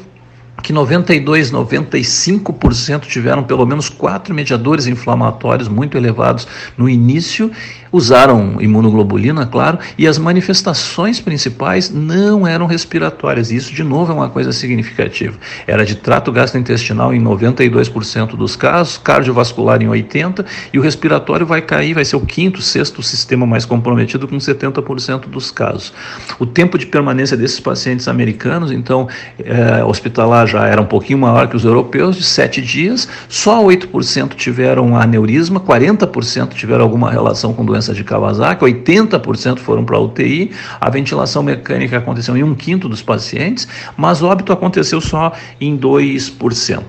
que 0.64 0.72
92, 0.72 1.52
95% 1.52 3.02
tiveram 3.02 3.44
pelo 3.44 3.64
menos 3.64 3.88
quatro 3.88 4.34
mediadores 4.34 4.86
inflamatórios 4.86 5.68
muito 5.68 5.96
elevados 5.96 6.46
no 6.76 6.88
início, 6.88 7.50
usaram 7.92 8.56
imunoglobulina, 8.60 9.46
claro, 9.46 9.78
e 9.98 10.08
as 10.08 10.16
manifestações 10.16 11.20
principais 11.20 11.90
não 11.90 12.46
eram 12.46 12.66
respiratórias. 12.66 13.52
Isso, 13.52 13.72
de 13.72 13.84
novo, 13.84 14.10
é 14.10 14.14
uma 14.14 14.30
coisa 14.30 14.50
significativa. 14.50 15.36
Era 15.66 15.84
de 15.84 15.94
trato 15.94 16.32
gastrointestinal 16.32 17.12
em 17.14 17.22
92% 17.22 18.34
dos 18.34 18.56
casos, 18.56 18.96
cardiovascular 18.96 19.82
em 19.82 19.86
80% 19.86 20.44
e 20.72 20.78
o 20.78 20.82
respiratório 20.82 21.44
vai 21.44 21.60
cair, 21.60 21.94
vai 21.94 22.04
ser 22.04 22.16
o 22.16 22.20
quinto, 22.20 22.62
sexto 22.62 23.02
sistema 23.02 23.46
mais 23.46 23.66
comprometido 23.66 24.26
com 24.26 24.36
70% 24.36 25.26
dos 25.26 25.50
casos. 25.50 25.92
O 26.38 26.46
tempo 26.46 26.78
de 26.78 26.86
permanência 26.86 27.36
desses 27.36 27.60
pacientes 27.60 28.08
americanos, 28.08 28.72
então, 28.72 29.08
é, 29.44 29.84
hospitalar 29.84 30.46
já 30.46 30.66
era 30.66 30.80
um 30.80 30.86
pouquinho 30.86 31.18
maior 31.18 31.48
que 31.48 31.56
os 31.56 31.64
europeus, 31.64 32.16
de 32.16 32.24
sete 32.24 32.62
dias, 32.62 33.08
só 33.28 33.62
8% 33.62 34.34
tiveram 34.34 34.96
aneurisma, 34.96 35.60
40% 35.60 36.54
tiveram 36.54 36.84
alguma 36.84 37.10
relação 37.10 37.52
com 37.52 37.64
doença 37.64 37.81
de 37.92 38.04
Kawasaki, 38.04 38.64
80% 38.64 39.58
foram 39.58 39.84
para 39.84 39.96
a 39.96 40.00
UTI, 40.00 40.52
a 40.80 40.88
ventilação 40.88 41.42
mecânica 41.42 41.98
aconteceu 41.98 42.36
em 42.36 42.44
um 42.44 42.54
quinto 42.54 42.88
dos 42.88 43.02
pacientes, 43.02 43.66
mas 43.96 44.22
óbito 44.22 44.52
aconteceu 44.52 45.00
só 45.00 45.32
em 45.60 45.76
2%. 45.76 46.82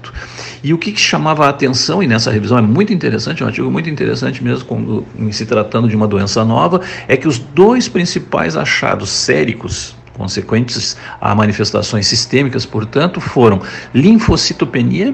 E 0.64 0.74
o 0.74 0.78
que, 0.78 0.92
que 0.92 1.00
chamava 1.00 1.46
a 1.46 1.50
atenção, 1.50 2.04
e 2.04 2.08
nessa 2.08 2.30
revisão 2.30 2.58
é 2.58 2.62
muito 2.62 2.94
interessante, 2.94 3.42
é 3.42 3.46
um 3.46 3.48
artigo 3.48 3.72
muito 3.72 3.90
interessante 3.90 4.44
mesmo, 4.44 4.66
quando, 4.66 5.06
em 5.18 5.32
se 5.32 5.46
tratando 5.46 5.88
de 5.88 5.96
uma 5.96 6.08
doença 6.08 6.46
nova, 6.46 6.82
é 7.08 7.18
que 7.18 7.28
os 7.28 7.40
dois 7.40 7.90
principais 7.90 8.56
achados 8.56 9.10
séricos 9.10 9.96
consequentes 10.14 10.96
a 11.20 11.34
manifestações 11.34 12.06
sistêmicas, 12.06 12.66
portanto, 12.66 13.20
foram 13.20 13.62
linfocitopenia 13.94 15.14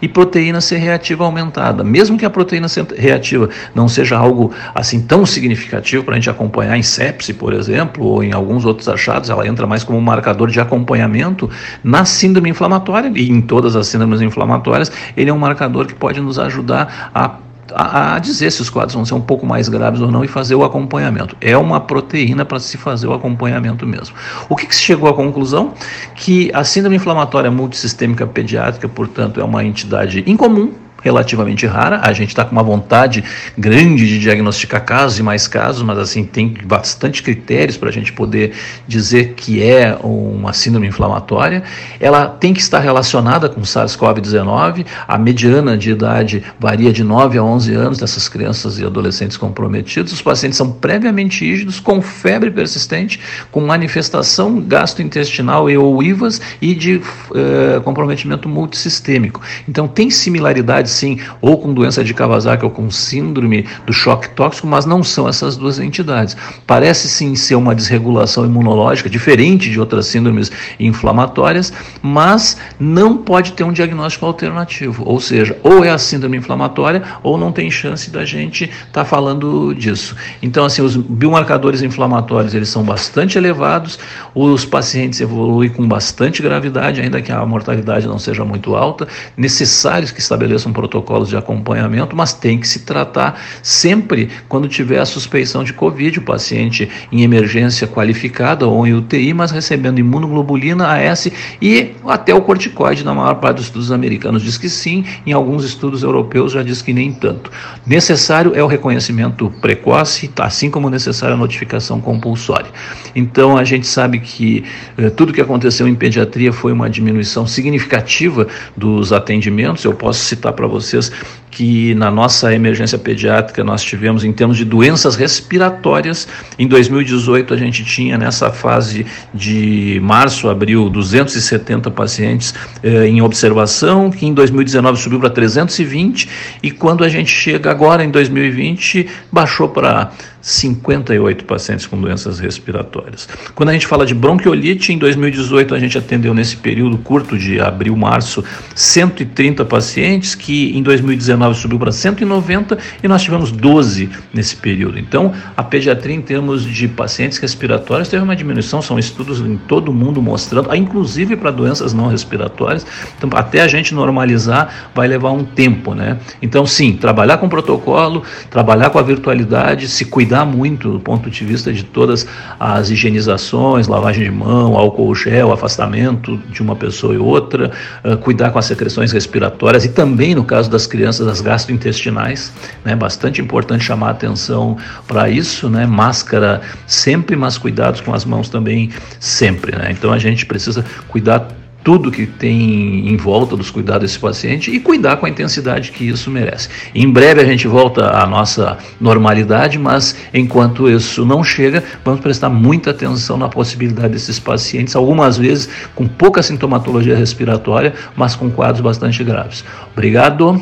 e 0.00 0.08
proteína 0.08 0.60
C 0.60 0.76
reativa 0.76 1.24
aumentada. 1.24 1.84
Mesmo 1.84 2.16
que 2.16 2.24
a 2.24 2.30
proteína 2.30 2.68
C 2.68 2.84
reativa 2.96 3.48
não 3.74 3.88
seja 3.88 4.16
algo 4.16 4.52
assim 4.74 5.00
tão 5.00 5.26
significativo 5.26 6.04
para 6.04 6.14
a 6.14 6.16
gente 6.16 6.30
acompanhar 6.30 6.76
em 6.76 6.82
sepse, 6.82 7.34
por 7.34 7.52
exemplo, 7.52 8.04
ou 8.04 8.22
em 8.22 8.32
alguns 8.32 8.64
outros 8.64 8.88
achados, 8.88 9.30
ela 9.30 9.46
entra 9.46 9.66
mais 9.66 9.84
como 9.84 9.98
um 9.98 10.02
marcador 10.02 10.50
de 10.50 10.60
acompanhamento 10.60 11.50
na 11.82 12.04
síndrome 12.04 12.50
inflamatória 12.50 13.10
e 13.14 13.30
em 13.30 13.40
todas 13.40 13.76
as 13.76 13.86
síndromes 13.86 14.20
inflamatórias, 14.20 14.92
ele 15.16 15.30
é 15.30 15.32
um 15.32 15.38
marcador 15.38 15.86
que 15.86 15.94
pode 15.94 16.20
nos 16.20 16.38
ajudar 16.38 17.10
a 17.14 17.36
a, 17.74 18.18
dizer 18.18 18.50
se 18.50 18.60
os 18.60 18.70
quadros 18.70 18.94
vão 18.94 19.04
ser 19.04 19.14
um 19.14 19.20
pouco 19.20 19.46
mais 19.46 19.68
graves 19.68 20.00
ou 20.00 20.10
não 20.10 20.24
e 20.24 20.28
fazer 20.28 20.54
o 20.54 20.64
acompanhamento. 20.64 21.36
É 21.40 21.56
uma 21.56 21.80
proteína 21.80 22.44
para 22.44 22.58
se 22.58 22.76
fazer 22.76 23.06
o 23.06 23.12
acompanhamento 23.12 23.86
mesmo. 23.86 24.16
O 24.48 24.56
que, 24.56 24.66
que 24.66 24.74
se 24.74 24.82
chegou 24.82 25.08
à 25.08 25.14
conclusão? 25.14 25.72
Que 26.14 26.50
a 26.54 26.64
síndrome 26.64 26.96
inflamatória 26.96 27.50
multissistêmica 27.50 28.26
pediátrica, 28.26 28.88
portanto, 28.88 29.40
é 29.40 29.44
uma 29.44 29.64
entidade 29.64 30.24
incomum 30.26 30.72
relativamente 31.02 31.66
rara. 31.66 32.00
A 32.02 32.12
gente 32.12 32.28
está 32.28 32.44
com 32.44 32.52
uma 32.52 32.62
vontade 32.62 33.22
grande 33.56 34.06
de 34.06 34.18
diagnosticar 34.18 34.84
casos 34.84 35.18
e 35.18 35.22
mais 35.22 35.46
casos, 35.46 35.82
mas 35.82 35.98
assim 35.98 36.24
tem 36.24 36.54
bastante 36.64 37.22
critérios 37.22 37.76
para 37.76 37.88
a 37.88 37.92
gente 37.92 38.12
poder 38.12 38.52
dizer 38.86 39.34
que 39.34 39.62
é 39.62 39.96
uma 40.02 40.52
síndrome 40.52 40.86
inflamatória. 40.86 41.62
Ela 42.00 42.26
tem 42.26 42.54
que 42.54 42.60
estar 42.60 42.78
relacionada 42.78 43.48
com 43.48 43.60
SARS-CoV-19. 43.62 44.86
A 45.06 45.18
mediana 45.18 45.76
de 45.76 45.90
idade 45.90 46.42
varia 46.58 46.92
de 46.92 47.02
9 47.02 47.38
a 47.38 47.42
11 47.42 47.74
anos 47.74 47.98
dessas 47.98 48.28
crianças 48.28 48.78
e 48.78 48.84
adolescentes 48.84 49.36
comprometidos. 49.36 50.12
Os 50.12 50.22
pacientes 50.22 50.56
são 50.56 50.70
previamente 50.70 51.44
rígidos, 51.44 51.80
com 51.80 52.00
febre 52.00 52.50
persistente, 52.50 53.20
com 53.50 53.60
manifestação 53.60 54.60
gastrointestinal 54.60 55.68
e 55.70 55.76
ou 55.76 56.02
IVAS 56.02 56.40
e 56.60 56.74
de 56.74 57.00
eh, 57.34 57.80
comprometimento 57.84 58.48
multissistêmico. 58.48 59.40
Então 59.68 59.88
tem 59.88 60.10
similaridades 60.10 60.91
sim, 60.92 61.18
ou 61.40 61.58
com 61.58 61.72
doença 61.72 62.04
de 62.04 62.14
Kawasaki 62.14 62.64
ou 62.64 62.70
com 62.70 62.90
síndrome 62.90 63.66
do 63.86 63.92
choque 63.92 64.28
tóxico, 64.30 64.66
mas 64.66 64.86
não 64.86 65.02
são 65.02 65.28
essas 65.28 65.56
duas 65.56 65.78
entidades. 65.78 66.36
Parece 66.66 67.08
sim 67.08 67.34
ser 67.34 67.54
uma 67.54 67.74
desregulação 67.74 68.44
imunológica 68.44 69.10
diferente 69.10 69.70
de 69.70 69.80
outras 69.80 70.06
síndromes 70.06 70.50
inflamatórias, 70.78 71.72
mas 72.00 72.56
não 72.78 73.16
pode 73.16 73.52
ter 73.52 73.64
um 73.64 73.72
diagnóstico 73.72 74.26
alternativo, 74.26 75.02
ou 75.06 75.20
seja, 75.20 75.56
ou 75.62 75.84
é 75.84 75.90
a 75.90 75.98
síndrome 75.98 76.36
inflamatória 76.36 77.02
ou 77.22 77.38
não 77.38 77.52
tem 77.52 77.70
chance 77.70 78.10
da 78.10 78.24
gente 78.24 78.64
estar 78.64 78.92
tá 78.92 79.04
falando 79.04 79.74
disso. 79.74 80.16
Então, 80.42 80.64
assim, 80.64 80.82
os 80.82 80.96
biomarcadores 80.96 81.82
inflamatórios 81.82 82.54
eles 82.54 82.68
são 82.68 82.82
bastante 82.82 83.38
elevados, 83.38 83.98
os 84.34 84.64
pacientes 84.64 85.20
evoluem 85.20 85.70
com 85.70 85.86
bastante 85.86 86.42
gravidade, 86.42 87.00
ainda 87.00 87.20
que 87.20 87.32
a 87.32 87.44
mortalidade 87.44 88.06
não 88.06 88.18
seja 88.18 88.44
muito 88.44 88.74
alta, 88.74 89.06
necessários 89.36 90.10
que 90.10 90.20
estabeleçam 90.20 90.72
protocolos 90.82 91.28
de 91.28 91.36
acompanhamento, 91.36 92.16
mas 92.16 92.32
tem 92.32 92.58
que 92.58 92.66
se 92.66 92.80
tratar 92.80 93.40
sempre 93.62 94.28
quando 94.48 94.66
tiver 94.66 94.98
a 94.98 95.06
suspeição 95.06 95.62
de 95.62 95.72
Covid, 95.72 96.18
o 96.18 96.22
paciente 96.22 96.88
em 97.12 97.22
emergência 97.22 97.86
qualificada 97.86 98.66
ou 98.66 98.84
em 98.84 98.92
UTI, 98.92 99.32
mas 99.32 99.52
recebendo 99.52 100.00
imunoglobulina, 100.00 100.88
AS 100.88 101.30
e 101.60 101.92
até 102.04 102.34
o 102.34 102.40
corticoide, 102.40 103.04
na 103.04 103.14
maior 103.14 103.36
parte 103.36 103.58
dos 103.58 103.66
estudos 103.66 103.92
americanos 103.92 104.42
diz 104.42 104.58
que 104.58 104.68
sim, 104.68 105.04
em 105.24 105.32
alguns 105.32 105.64
estudos 105.64 106.02
europeus 106.02 106.50
já 106.52 106.64
diz 106.64 106.82
que 106.82 106.92
nem 106.92 107.12
tanto. 107.12 107.52
Necessário 107.86 108.52
é 108.56 108.62
o 108.62 108.66
reconhecimento 108.66 109.52
precoce, 109.60 110.30
assim 110.40 110.68
como 110.68 110.90
necessária 110.90 111.34
a 111.34 111.38
notificação 111.38 112.00
compulsória. 112.00 112.70
Então 113.14 113.56
a 113.56 113.62
gente 113.62 113.86
sabe 113.86 114.18
que 114.18 114.64
eh, 114.98 115.10
tudo 115.10 115.32
que 115.32 115.40
aconteceu 115.40 115.86
em 115.86 115.94
pediatria 115.94 116.52
foi 116.52 116.72
uma 116.72 116.90
diminuição 116.90 117.46
significativa 117.46 118.48
dos 118.76 119.12
atendimentos. 119.12 119.84
Eu 119.84 119.94
posso 119.94 120.24
citar 120.24 120.52
para 120.52 120.66
vocês 120.72 121.12
que 121.52 121.94
na 121.94 122.10
nossa 122.10 122.52
emergência 122.54 122.98
pediátrica 122.98 123.62
nós 123.62 123.84
tivemos 123.84 124.24
em 124.24 124.32
termos 124.32 124.56
de 124.56 124.64
doenças 124.64 125.14
respiratórias. 125.14 126.26
Em 126.58 126.66
2018 126.66 127.52
a 127.52 127.56
gente 127.58 127.84
tinha 127.84 128.16
nessa 128.16 128.50
fase 128.50 129.06
de 129.32 130.00
março, 130.02 130.48
abril, 130.48 130.88
270 130.88 131.90
pacientes 131.90 132.54
eh, 132.82 133.06
em 133.06 133.20
observação, 133.20 134.10
que 134.10 134.24
em 134.24 134.32
2019 134.32 134.98
subiu 134.98 135.20
para 135.20 135.28
320 135.28 136.28
e 136.62 136.70
quando 136.70 137.04
a 137.04 137.08
gente 137.08 137.30
chega 137.30 137.70
agora 137.70 138.02
em 138.02 138.10
2020 138.10 139.06
baixou 139.30 139.68
para 139.68 140.10
58 140.40 141.44
pacientes 141.44 141.86
com 141.86 142.00
doenças 142.00 142.40
respiratórias. 142.40 143.28
Quando 143.54 143.68
a 143.68 143.72
gente 143.72 143.86
fala 143.86 144.04
de 144.04 144.12
bronquiolite, 144.12 144.92
em 144.92 144.98
2018 144.98 145.72
a 145.72 145.78
gente 145.78 145.96
atendeu 145.96 146.34
nesse 146.34 146.56
período 146.56 146.98
curto 146.98 147.38
de 147.38 147.60
abril, 147.60 147.96
março, 147.96 148.44
130 148.74 149.64
pacientes, 149.64 150.34
que 150.34 150.76
em 150.76 150.82
2019 150.82 151.41
subiu 151.54 151.78
para 151.78 151.92
190 151.92 152.78
e 153.02 153.08
nós 153.08 153.22
tivemos 153.22 153.50
12 153.50 154.10
nesse 154.32 154.56
período. 154.56 154.98
Então, 154.98 155.32
a 155.56 155.62
pediatria 155.62 156.14
em 156.14 156.20
termos 156.20 156.64
de 156.64 156.88
pacientes 156.88 157.38
respiratórios 157.38 158.08
teve 158.08 158.22
uma 158.22 158.36
diminuição, 158.36 158.82
são 158.82 158.98
estudos 158.98 159.40
em 159.40 159.56
todo 159.56 159.90
o 159.90 159.94
mundo 159.94 160.20
mostrando, 160.20 160.74
inclusive 160.74 161.36
para 161.36 161.50
doenças 161.50 161.92
não 161.92 162.08
respiratórias. 162.08 162.86
Então, 163.16 163.30
até 163.34 163.60
a 163.60 163.68
gente 163.68 163.94
normalizar 163.94 164.90
vai 164.94 165.08
levar 165.08 165.30
um 165.32 165.44
tempo, 165.44 165.94
né? 165.94 166.18
Então, 166.40 166.66
sim, 166.66 166.92
trabalhar 166.92 167.38
com 167.38 167.48
protocolo, 167.48 168.22
trabalhar 168.50 168.90
com 168.90 168.98
a 168.98 169.02
virtualidade, 169.02 169.88
se 169.88 170.04
cuidar 170.04 170.44
muito 170.44 170.90
do 170.92 171.00
ponto 171.00 171.30
de 171.30 171.44
vista 171.44 171.72
de 171.72 171.84
todas 171.84 172.26
as 172.58 172.90
higienizações, 172.90 173.88
lavagem 173.88 174.24
de 174.24 174.30
mão, 174.30 174.76
álcool 174.76 175.14
gel, 175.14 175.52
afastamento 175.52 176.36
de 176.50 176.62
uma 176.62 176.76
pessoa 176.76 177.14
e 177.14 177.18
outra, 177.18 177.70
uh, 178.04 178.16
cuidar 178.18 178.50
com 178.50 178.58
as 178.58 178.66
secreções 178.66 179.12
respiratórias 179.12 179.84
e 179.84 179.88
também 179.88 180.34
no 180.34 180.44
caso 180.44 180.70
das 180.70 180.86
crianças 180.86 181.26
as 181.32 181.40
gastrointestinais, 181.40 182.52
né? 182.84 182.94
Bastante 182.94 183.40
importante 183.40 183.84
chamar 183.84 184.10
atenção 184.10 184.76
para 185.06 185.28
isso, 185.28 185.68
né? 185.68 185.86
Máscara 185.86 186.60
sempre, 186.86 187.34
mas 187.34 187.58
cuidados 187.58 188.00
com 188.00 188.14
as 188.14 188.24
mãos 188.24 188.48
também 188.48 188.90
sempre, 189.18 189.76
né? 189.76 189.88
Então 189.90 190.12
a 190.12 190.18
gente 190.18 190.46
precisa 190.46 190.84
cuidar 191.08 191.48
tudo 191.84 192.10
que 192.10 192.26
tem 192.26 193.08
em 193.08 193.16
volta 193.16 193.56
dos 193.56 193.70
cuidados 193.70 194.02
desse 194.02 194.18
paciente 194.18 194.70
e 194.70 194.78
cuidar 194.78 195.16
com 195.16 195.26
a 195.26 195.28
intensidade 195.28 195.90
que 195.90 196.06
isso 196.06 196.30
merece. 196.30 196.68
Em 196.94 197.10
breve 197.10 197.40
a 197.40 197.44
gente 197.44 197.66
volta 197.66 198.10
à 198.10 198.26
nossa 198.26 198.78
normalidade, 199.00 199.78
mas 199.78 200.16
enquanto 200.32 200.88
isso 200.88 201.24
não 201.24 201.42
chega, 201.42 201.82
vamos 202.04 202.20
prestar 202.20 202.48
muita 202.48 202.90
atenção 202.90 203.36
na 203.36 203.48
possibilidade 203.48 204.12
desses 204.12 204.38
pacientes, 204.38 204.94
algumas 204.94 205.36
vezes 205.36 205.68
com 205.94 206.06
pouca 206.06 206.42
sintomatologia 206.42 207.16
respiratória, 207.16 207.94
mas 208.16 208.36
com 208.36 208.50
quadros 208.50 208.80
bastante 208.80 209.22
graves. 209.24 209.64
Obrigado. 209.92 210.60